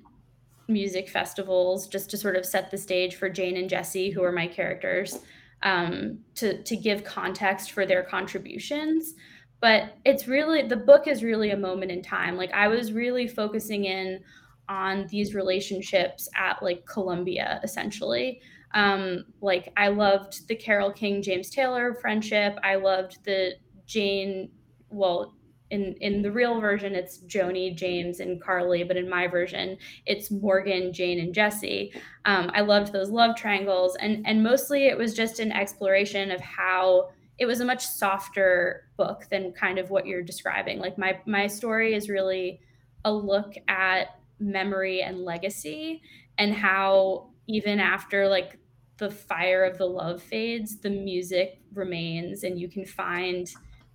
music 0.66 1.08
festivals, 1.08 1.86
just 1.86 2.10
to 2.10 2.16
sort 2.16 2.36
of 2.36 2.44
set 2.44 2.70
the 2.70 2.78
stage 2.78 3.16
for 3.16 3.28
Jane 3.28 3.56
and 3.56 3.68
Jesse, 3.68 4.10
who 4.10 4.22
are 4.24 4.32
my 4.32 4.46
characters, 4.46 5.20
um, 5.62 6.18
to 6.36 6.62
to 6.62 6.76
give 6.76 7.04
context 7.04 7.70
for 7.70 7.86
their 7.86 8.02
contributions. 8.02 9.14
But 9.60 9.96
it's 10.04 10.26
really 10.26 10.62
the 10.62 10.76
book 10.76 11.06
is 11.06 11.22
really 11.22 11.50
a 11.50 11.56
moment 11.56 11.92
in 11.92 12.02
time. 12.02 12.36
Like 12.36 12.52
I 12.52 12.68
was 12.68 12.92
really 12.92 13.28
focusing 13.28 13.84
in 13.84 14.20
on 14.68 15.06
these 15.08 15.34
relationships 15.34 16.28
at 16.36 16.62
like 16.62 16.86
Columbia, 16.86 17.60
essentially. 17.62 18.40
Um, 18.72 19.24
like 19.40 19.72
I 19.76 19.88
loved 19.88 20.48
the 20.48 20.56
Carole 20.56 20.92
King 20.92 21.22
James 21.22 21.50
Taylor 21.50 21.94
friendship. 21.94 22.58
I 22.62 22.76
loved 22.76 23.24
the 23.24 23.54
Jane. 23.86 24.50
Well, 24.90 25.34
in 25.70 25.94
in 26.00 26.22
the 26.22 26.30
real 26.30 26.60
version, 26.60 26.94
it's 26.94 27.18
Joni, 27.24 27.74
James, 27.74 28.20
and 28.20 28.40
Carly, 28.40 28.84
but 28.84 28.96
in 28.96 29.08
my 29.08 29.26
version, 29.26 29.76
it's 30.06 30.30
Morgan, 30.30 30.92
Jane, 30.92 31.20
and 31.20 31.34
Jesse. 31.34 31.92
Um, 32.24 32.50
I 32.52 32.60
loved 32.60 32.92
those 32.92 33.10
love 33.10 33.36
triangles, 33.36 33.96
and 33.96 34.26
and 34.26 34.42
mostly 34.42 34.86
it 34.86 34.98
was 34.98 35.14
just 35.14 35.40
an 35.40 35.52
exploration 35.52 36.30
of 36.30 36.40
how 36.40 37.10
it 37.38 37.46
was 37.46 37.60
a 37.60 37.64
much 37.64 37.84
softer 37.86 38.88
book 38.96 39.24
than 39.30 39.52
kind 39.52 39.78
of 39.78 39.90
what 39.90 40.06
you're 40.06 40.22
describing. 40.22 40.78
Like 40.78 40.98
my 40.98 41.18
my 41.26 41.46
story 41.46 41.94
is 41.94 42.08
really 42.08 42.60
a 43.04 43.12
look 43.12 43.54
at 43.68 44.08
memory 44.38 45.02
and 45.02 45.24
legacy 45.24 46.02
and 46.38 46.54
how 46.54 47.30
even 47.46 47.80
after 47.80 48.28
like 48.28 48.58
the 48.96 49.10
fire 49.10 49.64
of 49.64 49.78
the 49.78 49.86
love 49.86 50.22
fades 50.22 50.78
the 50.80 50.90
music 50.90 51.60
remains 51.72 52.44
and 52.44 52.58
you 52.58 52.68
can 52.68 52.84
find 52.84 53.52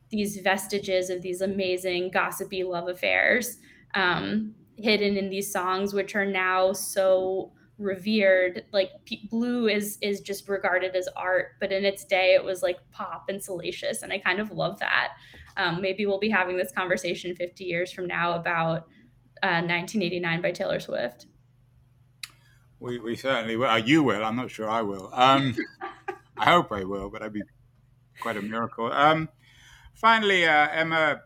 these 0.09 0.37
vestiges 0.37 1.09
of 1.09 1.21
these 1.21 1.41
amazing 1.41 2.09
gossipy 2.11 2.63
love 2.63 2.87
affairs 2.87 3.57
um, 3.95 4.53
hidden 4.77 5.17
in 5.17 5.29
these 5.29 5.51
songs 5.51 5.93
which 5.93 6.15
are 6.15 6.25
now 6.25 6.73
so 6.73 7.51
revered. 7.79 8.65
Like 8.73 8.91
P- 9.05 9.27
blue 9.31 9.67
is 9.67 9.97
is 10.01 10.19
just 10.19 10.47
regarded 10.49 10.95
as 10.95 11.07
art 11.15 11.53
but 11.59 11.71
in 11.71 11.85
its 11.85 12.03
day 12.03 12.33
it 12.35 12.43
was 12.43 12.61
like 12.61 12.77
pop 12.91 13.25
and 13.29 13.41
salacious 13.41 14.03
and 14.03 14.11
i 14.11 14.19
kind 14.19 14.39
of 14.39 14.51
love 14.51 14.79
that. 14.79 15.13
Um, 15.57 15.81
maybe 15.81 16.05
we'll 16.05 16.19
be 16.19 16.29
having 16.29 16.57
this 16.57 16.71
conversation 16.71 17.35
50 17.35 17.63
years 17.63 17.91
from 17.91 18.05
now 18.05 18.33
about 18.33 18.87
uh, 19.43 19.61
1989 19.61 20.41
by 20.41 20.51
taylor 20.51 20.79
swift 20.79 21.25
we, 22.79 22.99
we 22.99 23.15
certainly 23.15 23.55
will 23.55 23.67
uh, 23.67 23.77
you 23.77 24.03
will 24.03 24.23
i'm 24.23 24.35
not 24.35 24.49
sure 24.49 24.69
i 24.69 24.81
will 24.81 25.09
um, 25.13 25.55
i 26.37 26.45
hope 26.45 26.71
i 26.71 26.83
will 26.83 27.09
but 27.09 27.19
that'd 27.19 27.33
be 27.33 27.43
quite 28.21 28.37
a 28.37 28.41
miracle 28.41 28.91
um, 28.91 29.29
finally 29.93 30.45
uh, 30.45 30.67
emma 30.71 30.95
uh, 30.95 31.19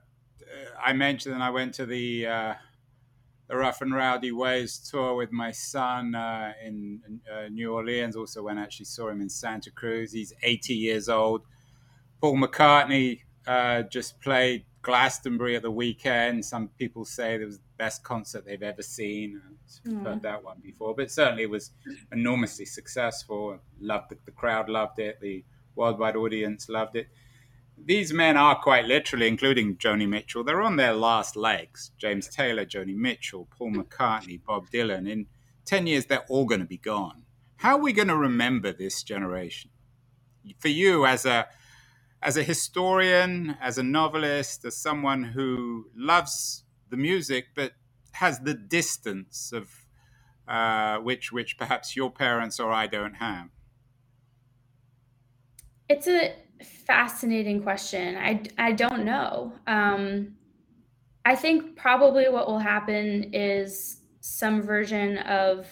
i 0.84 0.93
mentioned 0.93 1.41
i 1.41 1.49
went 1.49 1.73
to 1.73 1.86
the 1.86 2.26
uh, 2.28 2.54
the 3.47 3.58
Rough 3.58 3.82
and 3.82 3.93
Rowdy 3.93 4.32
Ways 4.32 4.78
tour 4.80 5.15
with 5.15 5.32
my 5.32 5.52
son 5.52 6.15
uh, 6.15 6.54
in 6.63 7.02
uh, 7.32 7.49
New 7.49 7.73
Orleans. 7.73 8.15
Also, 8.15 8.41
when 8.41 8.58
I 8.58 8.63
actually 8.63 8.86
saw 8.86 9.10
him 9.10 9.21
in 9.21 9.30
Santa 9.30 9.69
Cruz. 9.69 10.12
He's 10.12 10.34
80 10.41 10.73
years 10.73 11.10
old. 11.10 11.43
Paul 12.21 12.38
McCartney 12.38 13.21
uh, 13.45 13.84
just 13.84 14.19
played 14.21 14.65
Glastonbury 14.83 15.55
at 15.55 15.63
the 15.63 15.71
weekend. 15.71 16.45
Some 16.45 16.67
people 16.77 17.03
say 17.05 17.35
it 17.35 17.45
was 17.45 17.57
the 17.57 17.63
best 17.77 18.03
concert 18.03 18.45
they've 18.45 18.61
ever 18.61 18.83
seen. 18.83 19.41
I've 19.85 19.91
mm. 19.91 20.05
heard 20.05 20.21
that 20.21 20.43
one 20.43 20.59
before, 20.61 20.93
but 20.95 21.09
certainly 21.09 21.43
it 21.43 21.49
was 21.49 21.71
enormously 22.11 22.65
successful. 22.65 23.57
Loved 23.79 24.11
the, 24.11 24.17
the 24.25 24.31
crowd 24.31 24.69
loved 24.69 24.99
it. 24.99 25.19
The 25.19 25.43
worldwide 25.75 26.15
audience 26.15 26.69
loved 26.69 26.95
it 26.95 27.07
these 27.85 28.13
men 28.13 28.37
are 28.37 28.55
quite 28.55 28.85
literally, 28.85 29.27
including 29.27 29.77
Joni 29.77 30.07
Mitchell, 30.07 30.43
they're 30.43 30.61
on 30.61 30.75
their 30.75 30.93
last 30.93 31.35
legs. 31.35 31.91
James 31.97 32.27
Taylor, 32.27 32.65
Joni 32.65 32.95
Mitchell, 32.95 33.47
Paul 33.57 33.73
McCartney, 33.73 34.39
Bob 34.43 34.69
Dylan. 34.69 35.09
In 35.09 35.27
10 35.65 35.87
years, 35.87 36.05
they're 36.05 36.25
all 36.29 36.45
going 36.45 36.61
to 36.61 36.67
be 36.67 36.77
gone. 36.77 37.23
How 37.57 37.77
are 37.77 37.81
we 37.81 37.93
going 37.93 38.07
to 38.07 38.17
remember 38.17 38.71
this 38.71 39.03
generation? 39.03 39.71
For 40.59 40.67
you, 40.67 41.05
as 41.05 41.25
a 41.25 41.47
as 42.23 42.38
a 42.38 42.43
historian, 42.43 43.57
as 43.62 43.77
a 43.77 43.83
novelist, 43.83 44.65
as 44.65 44.77
someone 44.77 45.23
who 45.23 45.88
loves 45.95 46.63
the 46.89 46.97
music 46.97 47.47
but 47.55 47.73
has 48.13 48.39
the 48.39 48.53
distance 48.53 49.51
of 49.51 49.69
uh, 50.47 50.97
which 50.97 51.31
which 51.31 51.57
perhaps 51.57 51.95
your 51.95 52.12
parents 52.12 52.59
or 52.59 52.71
I 52.71 52.88
don't 52.88 53.15
have. 53.15 53.49
It's 55.89 56.07
a 56.07 56.33
fascinating 56.63 57.62
question. 57.62 58.15
I, 58.17 58.43
I 58.57 58.71
don't 58.71 59.05
know. 59.05 59.53
Um, 59.67 60.36
I 61.25 61.36
think 61.36 61.75
probably 61.75 62.29
what 62.29 62.47
will 62.47 62.59
happen 62.59 63.33
is 63.33 64.01
some 64.21 64.62
version 64.62 65.17
of 65.19 65.67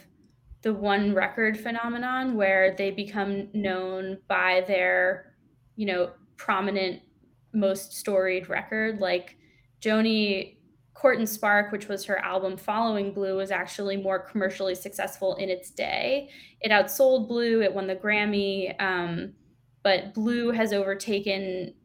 the 0.61 0.73
one 0.73 1.13
record 1.13 1.59
phenomenon 1.59 2.35
where 2.35 2.75
they 2.75 2.91
become 2.91 3.47
known 3.53 4.19
by 4.27 4.63
their, 4.67 5.33
you 5.75 5.85
know, 5.85 6.11
prominent, 6.41 7.01
most 7.53 7.93
storied 7.93 8.49
record. 8.49 8.99
Like 8.99 9.37
Joni 9.79 10.57
Court 10.95 11.19
and 11.19 11.29
Spark, 11.29 11.71
which 11.71 11.87
was 11.87 12.03
her 12.05 12.17
album 12.17 12.57
following 12.57 13.13
Blue, 13.13 13.37
was 13.37 13.51
actually 13.51 13.95
more 13.95 14.17
commercially 14.17 14.73
successful 14.73 15.35
in 15.35 15.49
its 15.49 15.69
day. 15.69 16.29
It 16.59 16.71
outsold 16.71 17.27
Blue, 17.27 17.61
it 17.61 17.73
won 17.73 17.85
the 17.85 17.95
Grammy. 17.95 18.73
Um, 18.81 19.33
but 19.83 20.15
Blue 20.15 20.51
has 20.51 20.73
overtaken 20.73 21.75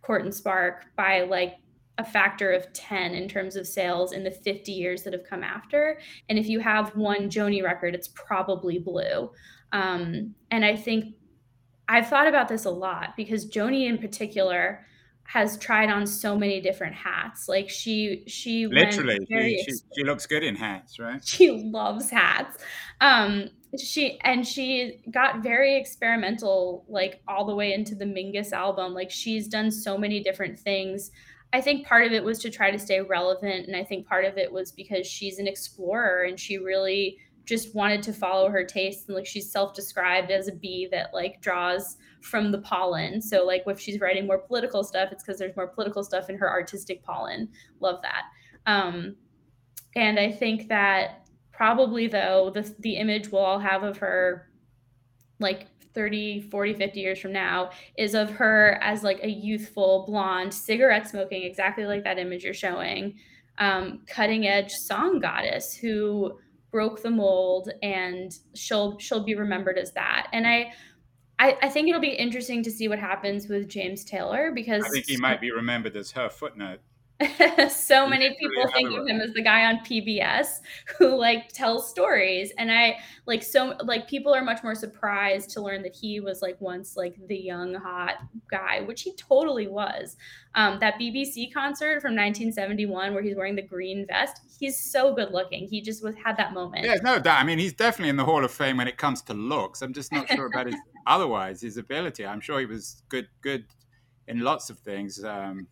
Court 0.00 0.24
and 0.24 0.34
Spark 0.34 0.86
by 0.96 1.22
like 1.22 1.56
a 1.98 2.04
factor 2.04 2.52
of 2.52 2.72
10 2.72 3.14
in 3.14 3.28
terms 3.28 3.54
of 3.56 3.66
sales 3.66 4.12
in 4.12 4.24
the 4.24 4.30
50 4.30 4.72
years 4.72 5.02
that 5.02 5.12
have 5.12 5.24
come 5.24 5.42
after. 5.42 5.98
And 6.30 6.38
if 6.38 6.46
you 6.46 6.60
have 6.60 6.96
one 6.96 7.28
Joni 7.28 7.62
record, 7.62 7.94
it's 7.94 8.08
probably 8.08 8.78
Blue. 8.78 9.30
Um, 9.72 10.34
and 10.50 10.64
I 10.64 10.74
think 10.74 11.14
I've 11.88 12.08
thought 12.08 12.26
about 12.26 12.48
this 12.48 12.64
a 12.64 12.70
lot 12.70 13.14
because 13.16 13.48
Joni 13.48 13.88
in 13.88 13.98
particular 13.98 14.84
has 15.28 15.58
tried 15.58 15.90
on 15.90 16.06
so 16.06 16.36
many 16.36 16.60
different 16.60 16.94
hats. 16.94 17.48
Like 17.48 17.68
she 17.68 18.22
she 18.26 18.66
literally 18.66 19.18
she, 19.28 19.64
she, 19.64 19.72
she, 19.96 20.04
looks 20.04 20.26
good 20.26 20.44
in 20.44 20.54
hats, 20.54 20.98
right? 20.98 21.24
She 21.24 21.50
loves 21.50 22.10
hats. 22.10 22.58
Um 23.00 23.50
she 23.78 24.18
and 24.22 24.46
she 24.46 25.00
got 25.10 25.42
very 25.42 25.76
experimental 25.76 26.84
like 26.88 27.20
all 27.26 27.44
the 27.44 27.54
way 27.54 27.72
into 27.72 27.94
the 27.94 28.04
Mingus 28.04 28.52
album. 28.52 28.94
Like 28.94 29.10
she's 29.10 29.48
done 29.48 29.70
so 29.70 29.98
many 29.98 30.22
different 30.22 30.58
things. 30.58 31.10
I 31.52 31.60
think 31.60 31.86
part 31.86 32.06
of 32.06 32.12
it 32.12 32.22
was 32.22 32.38
to 32.40 32.50
try 32.50 32.70
to 32.70 32.78
stay 32.78 33.00
relevant 33.00 33.66
and 33.66 33.76
I 33.76 33.84
think 33.84 34.06
part 34.06 34.24
of 34.24 34.38
it 34.38 34.52
was 34.52 34.72
because 34.72 35.06
she's 35.06 35.38
an 35.38 35.48
explorer 35.48 36.24
and 36.24 36.38
she 36.38 36.58
really 36.58 37.18
just 37.46 37.74
wanted 37.74 38.02
to 38.02 38.12
follow 38.12 38.50
her 38.50 38.64
taste 38.64 39.08
and 39.08 39.16
like 39.16 39.26
she's 39.26 39.50
self-described 39.50 40.30
as 40.30 40.48
a 40.48 40.52
bee 40.52 40.88
that 40.90 41.14
like 41.14 41.40
draws 41.40 41.96
from 42.20 42.52
the 42.52 42.58
pollen. 42.58 43.22
So 43.22 43.46
like 43.46 43.62
if 43.66 43.80
she's 43.80 44.00
writing 44.00 44.26
more 44.26 44.38
political 44.38 44.84
stuff 44.84 45.10
it's 45.12 45.22
because 45.22 45.38
there's 45.38 45.56
more 45.56 45.68
political 45.68 46.04
stuff 46.04 46.28
in 46.28 46.36
her 46.36 46.50
artistic 46.50 47.02
pollen. 47.02 47.48
Love 47.80 48.02
that. 48.02 48.24
Um, 48.66 49.16
and 49.96 50.20
i 50.20 50.30
think 50.30 50.68
that 50.68 51.26
probably 51.50 52.06
though 52.06 52.50
the, 52.54 52.72
the 52.80 52.96
image 52.96 53.32
we'll 53.32 53.42
all 53.42 53.58
have 53.58 53.82
of 53.82 53.96
her 53.96 54.50
like 55.40 55.66
30 55.94 56.42
40 56.42 56.74
50 56.74 57.00
years 57.00 57.18
from 57.18 57.32
now 57.32 57.70
is 57.96 58.14
of 58.14 58.30
her 58.30 58.78
as 58.82 59.02
like 59.02 59.18
a 59.22 59.28
youthful 59.28 60.04
blonde 60.06 60.52
cigarette 60.52 61.08
smoking 61.08 61.42
exactly 61.42 61.86
like 61.86 62.04
that 62.04 62.18
image 62.18 62.44
you're 62.44 62.54
showing 62.54 63.14
um, 63.58 64.02
cutting 64.06 64.46
edge 64.46 64.70
song 64.70 65.18
goddess 65.18 65.74
who 65.74 66.38
broke 66.76 67.00
the 67.00 67.10
mold 67.10 67.70
and 67.82 68.38
she'll 68.54 68.98
she'll 68.98 69.24
be 69.24 69.34
remembered 69.34 69.78
as 69.78 69.92
that 69.92 70.26
and 70.34 70.46
i 70.46 70.70
I, 71.38 71.56
I 71.62 71.68
think 71.70 71.88
it'll 71.88 72.02
be 72.02 72.08
interesting 72.08 72.62
to 72.64 72.70
see 72.70 72.88
what 72.88 72.98
happens 72.98 73.46
with 73.46 73.68
James 73.68 74.04
Taylor 74.04 74.52
because 74.54 74.84
I 74.84 74.88
think 74.88 75.06
he 75.06 75.18
might 75.18 75.38
be 75.38 75.50
remembered 75.50 75.94
as 75.94 76.12
her 76.12 76.30
footnote. 76.30 76.80
so 77.70 78.06
many 78.06 78.36
people 78.38 78.68
think 78.74 78.90
of 78.90 79.06
him 79.08 79.20
as 79.20 79.32
the 79.32 79.42
guy 79.42 79.64
on 79.64 79.78
PBS 79.78 80.60
who 80.98 81.16
like 81.16 81.48
tells 81.48 81.88
stories. 81.88 82.52
And 82.58 82.70
I 82.70 82.98
like 83.24 83.42
so 83.42 83.74
like 83.84 84.06
people 84.06 84.34
are 84.34 84.42
much 84.42 84.62
more 84.62 84.74
surprised 84.74 85.48
to 85.50 85.62
learn 85.62 85.82
that 85.82 85.96
he 85.96 86.20
was 86.20 86.42
like 86.42 86.60
once 86.60 86.94
like 86.94 87.16
the 87.28 87.36
young 87.36 87.74
hot 87.74 88.16
guy 88.50 88.82
which 88.82 89.02
he 89.02 89.14
totally 89.14 89.66
was. 89.66 90.16
Um, 90.54 90.78
that 90.80 90.98
BBC 91.00 91.52
concert 91.52 92.02
from 92.02 92.14
1971 92.14 93.14
where 93.14 93.22
he's 93.22 93.36
wearing 93.36 93.56
the 93.56 93.62
green 93.62 94.06
vest 94.06 94.40
he's 94.58 94.78
so 94.78 95.14
good 95.14 95.32
looking. 95.32 95.66
He 95.68 95.80
just 95.80 96.04
was 96.04 96.14
had 96.22 96.36
that 96.36 96.52
moment. 96.52 96.84
Yeah 96.84 96.96
no 97.02 97.18
doubt. 97.18 97.40
I 97.40 97.44
mean 97.44 97.58
he's 97.58 97.72
definitely 97.72 98.10
in 98.10 98.16
the 98.16 98.24
Hall 98.26 98.44
of 98.44 98.50
Fame 98.50 98.76
when 98.76 98.88
it 98.88 98.98
comes 98.98 99.22
to 99.22 99.34
looks. 99.34 99.80
I'm 99.80 99.94
just 99.94 100.12
not 100.12 100.28
sure 100.28 100.46
about 100.46 100.66
his 100.66 100.76
otherwise 101.06 101.62
his 101.62 101.78
ability. 101.78 102.26
I'm 102.26 102.40
sure 102.40 102.60
he 102.60 102.66
was 102.66 103.02
good 103.08 103.28
good 103.40 103.64
in 104.28 104.40
lots 104.40 104.68
of 104.68 104.78
things. 104.80 105.24
Um, 105.24 105.68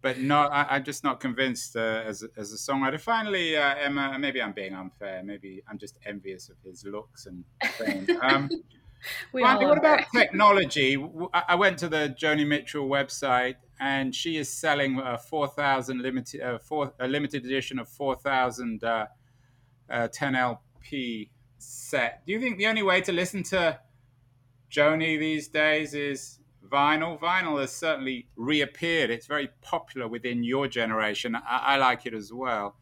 but 0.00 0.18
no, 0.18 0.38
I, 0.38 0.76
am 0.76 0.84
just 0.84 1.02
not 1.02 1.18
convinced 1.18 1.74
uh, 1.74 2.02
as, 2.06 2.24
as 2.36 2.52
a 2.52 2.56
songwriter. 2.56 3.00
Finally, 3.00 3.56
uh, 3.56 3.74
Emma, 3.74 4.16
maybe 4.18 4.40
I'm 4.40 4.52
being 4.52 4.74
unfair. 4.74 5.22
Maybe 5.24 5.62
I'm 5.68 5.78
just 5.78 5.98
envious 6.06 6.48
of 6.48 6.56
his 6.64 6.84
looks 6.84 7.26
and 7.26 7.44
fame. 7.76 8.06
Um, 8.22 8.48
finally, 9.32 9.66
what 9.66 9.78
about 9.78 10.00
technology? 10.14 11.02
I 11.32 11.54
went 11.54 11.78
to 11.78 11.88
the 11.88 12.14
Joni 12.20 12.46
Mitchell 12.46 12.88
website, 12.88 13.56
and 13.78 14.14
she 14.14 14.36
is 14.36 14.48
selling 14.48 14.98
a 14.98 15.16
4,000 15.18 16.02
limited, 16.02 16.40
uh, 16.40 16.58
four, 16.58 16.92
a 16.98 17.06
limited 17.06 17.44
edition 17.44 17.78
of 17.78 17.88
4,000 17.88 18.82
uh, 18.82 19.06
10LP 19.90 21.26
uh, 21.26 21.30
set. 21.58 22.22
Do 22.26 22.32
you 22.32 22.40
think 22.40 22.58
the 22.58 22.66
only 22.66 22.82
way 22.82 23.00
to 23.02 23.12
listen 23.12 23.42
to 23.44 23.78
Joni 24.70 25.18
these 25.18 25.48
days 25.48 25.94
is 25.94 26.37
vinyl. 26.70 27.18
Vinyl 27.18 27.60
has 27.60 27.72
certainly 27.72 28.28
reappeared. 28.36 29.10
It's 29.10 29.26
very 29.26 29.48
popular 29.62 30.08
within 30.08 30.42
your 30.42 30.68
generation. 30.68 31.34
I, 31.34 31.40
I 31.46 31.76
like 31.76 32.06
it 32.06 32.14
as 32.14 32.32
well. 32.32 32.76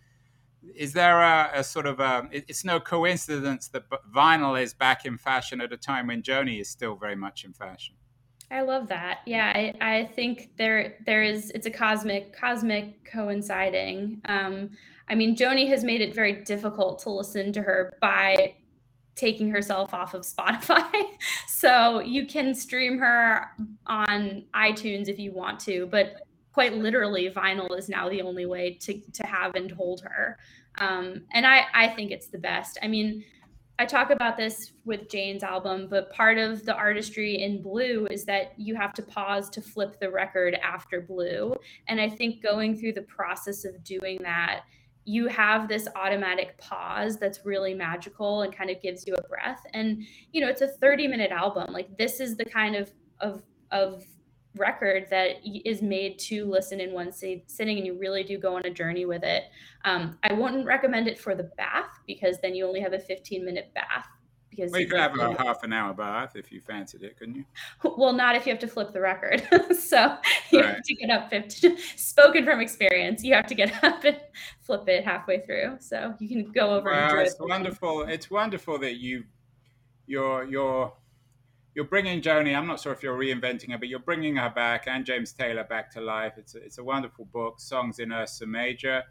Is 0.75 0.93
there 0.93 1.21
a, 1.21 1.51
a 1.55 1.65
sort 1.65 1.87
of 1.87 2.01
a, 2.01 2.29
it's 2.33 2.65
no 2.65 2.81
coincidence 2.81 3.69
that 3.69 3.85
vinyl 4.13 4.61
is 4.61 4.75
back 4.75 5.05
in 5.05 5.17
fashion 5.17 5.61
at 5.61 5.73
a 5.73 5.77
time 5.77 6.09
when 6.09 6.23
Joni 6.23 6.61
is 6.61 6.69
still 6.69 6.97
very 6.97 7.17
much 7.17 7.45
in 7.45 7.53
fashion. 7.53 7.95
I 8.51 8.63
love 8.63 8.89
that. 8.89 9.19
Yeah, 9.27 9.53
I, 9.55 9.75
I 9.81 10.05
think 10.15 10.51
there 10.57 10.99
there 11.05 11.23
is 11.23 11.51
it's 11.51 11.67
a 11.67 11.71
cosmic 11.71 12.33
cosmic 12.33 13.05
coinciding. 13.05 14.21
Um, 14.27 14.71
I 15.09 15.15
mean, 15.15 15.37
Joni 15.37 15.69
has 15.69 15.83
made 15.85 16.01
it 16.01 16.15
very 16.15 16.45
difficult 16.45 17.01
to 17.01 17.11
listen 17.11 17.53
to 17.53 17.63
her 17.63 17.97
by 18.01 18.55
taking 19.17 19.51
herself 19.51 19.93
off 19.93 20.15
of 20.15 20.23
Spotify. 20.23 21.03
so 21.49 22.01
you 22.01 22.27
can 22.27 22.55
stream 22.55 22.99
her 22.99 23.51
on 23.87 24.45
iTunes 24.55 25.09
if 25.09 25.19
you 25.19 25.33
want 25.33 25.59
to, 25.61 25.87
but 25.87 26.23
quite 26.53 26.75
literally 26.75 27.31
vinyl 27.31 27.77
is 27.77 27.89
now 27.89 28.09
the 28.09 28.23
only 28.23 28.47
way 28.47 28.75
to, 28.81 29.01
to 29.13 29.27
have 29.27 29.55
and 29.57 29.71
hold 29.71 30.01
her. 30.03 30.39
Um, 30.79 31.23
and 31.33 31.47
I, 31.47 31.65
I 31.75 31.89
think 31.89 32.11
it's 32.11 32.29
the 32.29 32.39
best. 32.39 32.79
I 32.83 32.89
mean, 32.89 33.25
I 33.79 33.85
talk 33.85 34.11
about 34.11 34.39
this 34.39 34.73
with 34.87 35.11
Jane's 35.11 35.43
album, 35.43 35.87
but 35.91 36.11
part 36.13 36.39
of 36.39 36.65
the 36.65 36.75
artistry 36.75 37.43
in 37.43 37.61
Blue 37.61 38.07
is 38.11 38.25
that 38.25 38.53
you 38.57 38.75
have 38.75 38.95
to 38.95 39.03
pause 39.03 39.51
to 39.51 39.61
flip 39.61 40.01
the 40.01 40.11
record 40.11 40.55
after 40.63 41.03
Blue. 41.03 41.55
And 41.89 42.01
I 42.01 42.09
think 42.09 42.43
going 42.43 42.79
through 42.79 42.95
the 42.95 43.03
process 43.03 43.67
of 43.67 43.85
doing 43.85 44.19
that 44.23 44.63
you 45.07 45.29
have 45.29 45.69
this 45.69 45.87
automatic 45.95 46.59
pause 46.59 47.17
that's 47.17 47.47
really 47.47 47.73
magical 47.73 48.43
and 48.43 48.55
kind 48.55 48.71
of 48.71 48.83
gives 48.83 49.07
you 49.07 49.15
a 49.15 49.23
breath. 49.29 49.63
And 49.73 50.03
you 50.33 50.41
know, 50.41 50.49
it's 50.49 50.63
a 50.63 50.69
30 50.69 51.07
minute 51.07 51.31
album. 51.31 51.73
Like 51.73 51.97
this 51.97 52.21
is 52.21 52.37
the 52.37 52.45
kind 52.45 52.77
of 52.77 52.91
of 53.21 53.43
of 53.71 54.05
record 54.57 55.07
that 55.11 55.37
is 55.65 55.83
made 55.83 56.19
to 56.19 56.47
listen 56.47 56.81
in 56.81 56.93
one 56.93 57.13
sitting 57.13 57.77
and 57.77 57.87
you 57.87 57.99
really 57.99 58.23
do 58.23 58.39
go 58.39 58.57
on 58.57 58.65
a 58.65 58.71
journey 58.71 59.05
with 59.05 59.23
it 59.23 59.45
um, 59.85 60.19
i 60.23 60.33
wouldn't 60.33 60.65
recommend 60.65 61.07
it 61.07 61.19
for 61.19 61.35
the 61.35 61.51
bath 61.59 61.91
because 62.07 62.39
then 62.41 62.55
you 62.55 62.67
only 62.67 62.81
have 62.81 62.95
a 62.95 62.99
15 62.99 63.45
minute 63.45 63.71
bath 63.75 64.09
because 64.57 64.73
well, 64.73 64.81
you 64.81 64.87
could 64.89 64.99
have 64.99 65.19
a 65.19 65.43
half 65.43 65.63
an 65.63 65.73
hour 65.73 65.93
bath 65.93 66.35
if 66.35 66.51
you 66.51 66.61
fancied 66.61 67.03
it 67.03 67.19
couldn't 67.19 67.37
you 67.37 67.45
well 67.97 68.13
not 68.13 68.35
if 68.35 68.47
you 68.47 68.53
have 68.53 68.61
to 68.61 68.67
flip 68.67 68.93
the 68.93 69.01
record 69.01 69.47
so 69.79 70.17
you 70.51 70.61
right. 70.61 70.75
have 70.75 70.83
to 70.83 70.95
get 70.95 71.11
up 71.11 71.31
50 71.31 71.77
spoken 71.97 72.45
from 72.45 72.61
experience 72.61 73.23
you 73.23 73.35
have 73.35 73.47
to 73.47 73.55
get 73.55 73.85
up 73.85 74.05
and 74.05 74.19
flip 74.61 74.89
it 74.89 75.05
halfway 75.05 75.41
through 75.41 75.77
so 75.81 76.15
you 76.19 76.29
can 76.29 76.53
go 76.53 76.71
over 76.71 76.91
well, 76.91 77.11
and 77.11 77.27
it's 77.27 77.37
wonderful 77.39 78.03
it's 78.03 78.31
wonderful 78.31 78.79
that 78.79 78.97
you 78.97 79.25
you're 80.07 80.45
you're 80.45 80.93
you're 81.77 81.85
bringing 81.85 82.23
Joni. 82.23 82.57
I'm 82.57 82.67
not 82.67 82.81
sure 82.81 82.93
if 82.93 83.03
you're 83.03 83.19
reinventing 83.19 83.71
her, 83.71 83.79
but 83.79 83.89
you're 83.89 83.99
bringing 83.99 84.35
her 84.37 84.49
back 84.49 84.87
and 84.87 85.05
James 85.05 85.33
Taylor 85.33 85.63
back 85.63 85.91
to 85.91 86.01
life. 86.01 86.33
It's 86.39 86.55
a, 86.55 86.59
it's 86.59 86.79
a 86.79 86.85
wonderful 86.85 87.27
book, 87.27 87.61
Songs 87.61 87.99
in 87.99 88.13
Ursa 88.13 88.47
Major. 88.47 89.03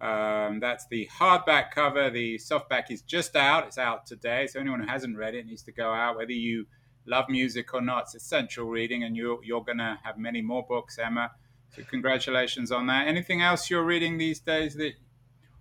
Um, 0.00 0.60
that's 0.60 0.86
the 0.88 1.08
hardback 1.18 1.70
cover. 1.70 2.10
The 2.10 2.36
softback 2.36 2.90
is 2.90 3.02
just 3.02 3.34
out. 3.36 3.66
It's 3.66 3.78
out 3.78 4.06
today. 4.06 4.46
So 4.46 4.60
anyone 4.60 4.80
who 4.80 4.86
hasn't 4.86 5.16
read 5.16 5.34
it 5.34 5.46
needs 5.46 5.62
to 5.62 5.72
go 5.72 5.92
out. 5.92 6.16
Whether 6.16 6.32
you 6.32 6.66
love 7.06 7.28
music 7.28 7.72
or 7.72 7.80
not, 7.80 8.04
it's 8.04 8.14
essential 8.14 8.66
reading, 8.66 9.04
and 9.04 9.16
you're 9.16 9.42
you're 9.42 9.64
going 9.64 9.78
to 9.78 9.98
have 10.02 10.18
many 10.18 10.42
more 10.42 10.64
books, 10.68 10.98
Emma. 10.98 11.30
So 11.74 11.82
congratulations 11.82 12.70
on 12.70 12.86
that. 12.88 13.08
Anything 13.08 13.42
else 13.42 13.70
you're 13.70 13.84
reading 13.84 14.18
these 14.18 14.40
days 14.40 14.74
that 14.74 14.92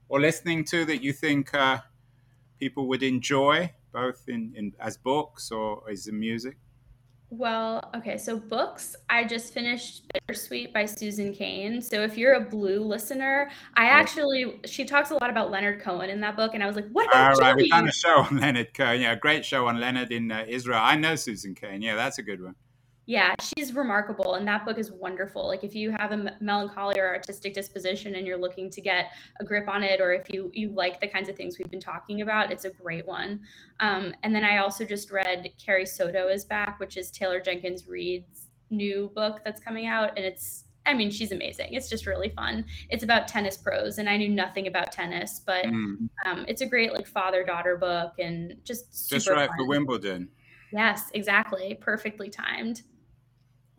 or 0.10 0.20
listening 0.20 0.66
to 0.66 0.86
that 0.86 1.02
you 1.04 1.14
think 1.14 1.54
uh, 1.54 1.80
people 2.60 2.88
would 2.88 3.04
enjoy? 3.04 3.72
both 3.96 4.28
in, 4.28 4.54
in 4.56 4.74
as 4.80 4.98
books 4.98 5.52
or 5.52 5.90
as 5.90 6.06
in 6.08 6.20
music? 6.20 6.58
Well, 7.38 7.90
okay, 7.94 8.18
so 8.18 8.38
books, 8.38 8.96
I 9.10 9.26
just 9.26 9.54
finished 9.54 10.04
Bittersweet 10.14 10.74
by 10.74 10.86
Susan 10.86 11.34
Cain. 11.34 11.82
So 11.82 12.02
if 12.02 12.18
you're 12.18 12.36
a 12.36 12.40
blue 12.40 12.80
listener, 12.80 13.50
I 13.76 13.86
actually 13.88 14.62
she 14.66 14.86
talks 14.86 15.12
a 15.12 15.16
lot 15.16 15.30
about 15.30 15.52
Leonard 15.52 15.82
Cohen 15.82 16.10
in 16.10 16.22
that 16.22 16.38
book, 16.38 16.54
and 16.54 16.64
I 16.64 16.68
was 16.68 16.78
like, 16.78 16.90
what 16.92 17.14
All 17.14 17.34
right, 17.34 17.56
we 17.56 17.70
done 17.70 17.88
a 17.90 17.92
show 17.92 18.20
on 18.22 18.40
Leonard 18.40 18.74
Cohen. 18.74 19.02
Yeah, 19.02 19.16
great 19.16 19.44
show 19.44 19.68
on 19.68 19.82
Leonard 19.82 20.14
in 20.14 20.32
uh, 20.32 20.46
Israel. 20.48 20.80
I 20.82 20.96
know 20.96 21.16
Susan 21.16 21.56
Cain. 21.56 21.82
Yeah, 21.82 21.96
that's 21.96 22.20
a 22.20 22.24
good 22.24 22.42
one 22.42 22.56
yeah 23.06 23.36
she's 23.40 23.74
remarkable 23.74 24.36
and 24.36 24.48
that 24.48 24.66
book 24.66 24.78
is 24.80 24.92
wonderful 24.92 25.48
like 25.48 25.64
if 25.64 25.76
you 25.76 25.92
have 25.92 26.12
a 26.12 26.36
melancholy 26.40 27.00
or 27.00 27.08
artistic 27.08 27.54
disposition 27.54 28.16
and 28.16 28.26
you're 28.26 28.38
looking 28.38 28.70
to 28.70 28.82
get 28.82 29.12
a 29.40 29.44
grip 29.44 29.68
on 29.68 29.84
it 29.84 30.02
or 30.02 30.14
if 30.14 30.32
you 30.32 30.50
you 30.54 30.70
like 30.70 31.00
the 31.00 31.08
kinds 31.08 31.30
of 31.30 31.36
things 31.36 31.58
we've 31.58 31.70
been 31.70 31.80
talking 31.80 32.22
about 32.22 32.52
it's 32.52 32.66
a 32.66 32.70
great 32.72 33.06
one 33.06 33.40
um, 33.80 34.14
and 34.24 34.36
then 34.36 34.44
i 34.44 34.58
also 34.58 34.84
just 34.84 35.12
read 35.12 35.52
carrie 35.64 35.86
soto 35.86 36.28
is 36.28 36.46
back 36.46 36.80
which 36.80 36.98
is 36.98 37.12
taylor 37.12 37.40
jenkins 37.40 37.88
reid's 37.88 38.48
new 38.72 39.12
book 39.14 39.42
that's 39.46 39.62
coming 39.62 39.86
out 39.86 40.12
and 40.18 40.26
it's 40.26 40.64
I 40.88 40.94
mean, 40.94 41.10
she's 41.10 41.32
amazing. 41.32 41.74
It's 41.74 41.90
just 41.90 42.06
really 42.06 42.30
fun. 42.30 42.64
It's 42.92 43.04
about 43.04 43.28
tennis 43.28 43.58
pros, 43.58 43.98
and 43.98 44.08
I 44.08 44.18
knew 44.18 44.30
nothing 44.30 44.68
about 44.68 44.92
tennis, 44.92 45.42
but 45.44 45.66
mm. 45.66 46.08
um, 46.28 46.46
it's 46.48 46.62
a 46.62 46.66
great 46.68 46.94
like 46.94 47.08
father 47.08 47.44
daughter 47.44 47.76
book, 47.76 48.14
and 48.20 48.56
just 48.64 49.10
just 49.10 49.28
right 49.28 49.48
fun. 49.48 49.58
for 49.58 49.66
Wimbledon. 49.66 50.30
Yes, 50.72 51.10
exactly. 51.14 51.78
Perfectly 51.82 52.30
timed. 52.30 52.84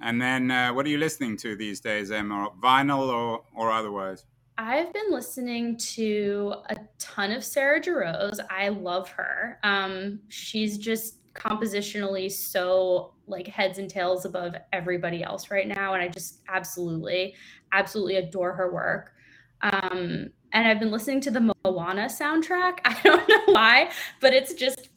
And 0.01 0.21
then, 0.21 0.51
uh, 0.51 0.73
what 0.73 0.87
are 0.87 0.91
you 0.91 0.99
listening 0.99 1.37
to 1.39 1.57
these 1.57 1.81
days, 1.81 2.11
Emma? 2.11 2.51
Vinyl 2.63 3.09
or, 3.09 3.43
or 3.55 3.71
otherwise? 3.71 4.25
I've 4.59 4.93
been 4.93 5.11
listening 5.11 5.77
to 5.77 6.55
a 6.71 6.77
ton 6.99 7.31
of 7.33 7.45
Sarah 7.45 7.81
Jarosz. 7.81 8.39
I 8.51 8.69
love 8.69 9.09
her. 9.11 9.59
Um, 9.63 10.21
she's 10.29 10.79
just 10.79 11.19
compositionally 11.35 12.33
so 12.33 13.13
like 13.27 13.47
heads 13.47 13.79
and 13.79 13.91
tails 13.91 14.25
above 14.25 14.55
everybody 14.73 15.23
else 15.23 15.51
right 15.51 15.69
now. 15.69 15.95
And 15.95 16.03
I 16.03 16.09
just 16.09 16.41
absolutely, 16.49 17.35
absolutely 17.73 18.17
adore 18.17 18.55
her 18.55 18.73
work. 18.73 19.13
Um, 19.61 20.31
and 20.53 20.67
I've 20.67 20.81
been 20.81 20.91
listening 20.91 21.21
to 21.23 21.31
the 21.31 21.53
Moana 21.65 22.07
soundtrack. 22.07 22.79
I 22.85 22.99
don't 23.03 23.29
know 23.29 23.43
why, 23.47 23.91
but 24.21 24.33
it's 24.33 24.55
just 24.55 24.89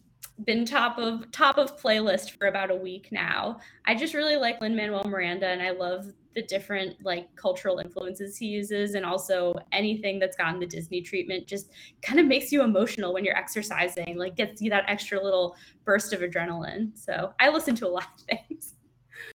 been 0.46 0.66
top 0.66 0.98
of 0.98 1.32
top 1.32 1.58
of 1.58 1.82
playlist 1.82 2.32
for 2.32 2.48
about 2.48 2.72
a 2.72 2.76
week 2.76 3.10
now. 3.12 3.60
I 3.86 3.96
just 3.96 4.14
really 4.14 4.36
like 4.36 4.62
Lin 4.62 4.76
Manuel 4.76 5.04
Miranda, 5.06 5.48
and 5.48 5.62
I 5.62 5.72
love 5.72 6.06
the 6.36 6.44
different 6.44 6.96
like 7.04 7.34
cultural 7.36 7.80
influences 7.80 8.38
he 8.38 8.46
uses, 8.46 8.96
and 8.96 9.06
also 9.06 9.56
anything 9.72 10.20
that's 10.20 10.38
gotten 10.38 10.60
the 10.60 10.66
Disney 10.66 11.02
treatment 11.02 11.48
just 11.48 11.72
kind 12.02 12.20
of 12.20 12.26
makes 12.26 12.52
you 12.52 12.64
emotional 12.64 13.14
when 13.14 13.26
you're 13.26 13.38
exercising, 13.38 14.18
like 14.18 14.36
gets 14.36 14.62
you 14.62 14.70
that 14.70 14.86
extra 14.88 15.22
little 15.22 15.56
burst 15.86 16.14
of 16.14 16.22
adrenaline. 16.22 16.98
So 16.98 17.34
I 17.40 17.50
listen 17.50 17.76
to 17.76 17.88
a 17.88 17.90
lot 17.90 18.08
of 18.16 18.38
things. 18.50 18.76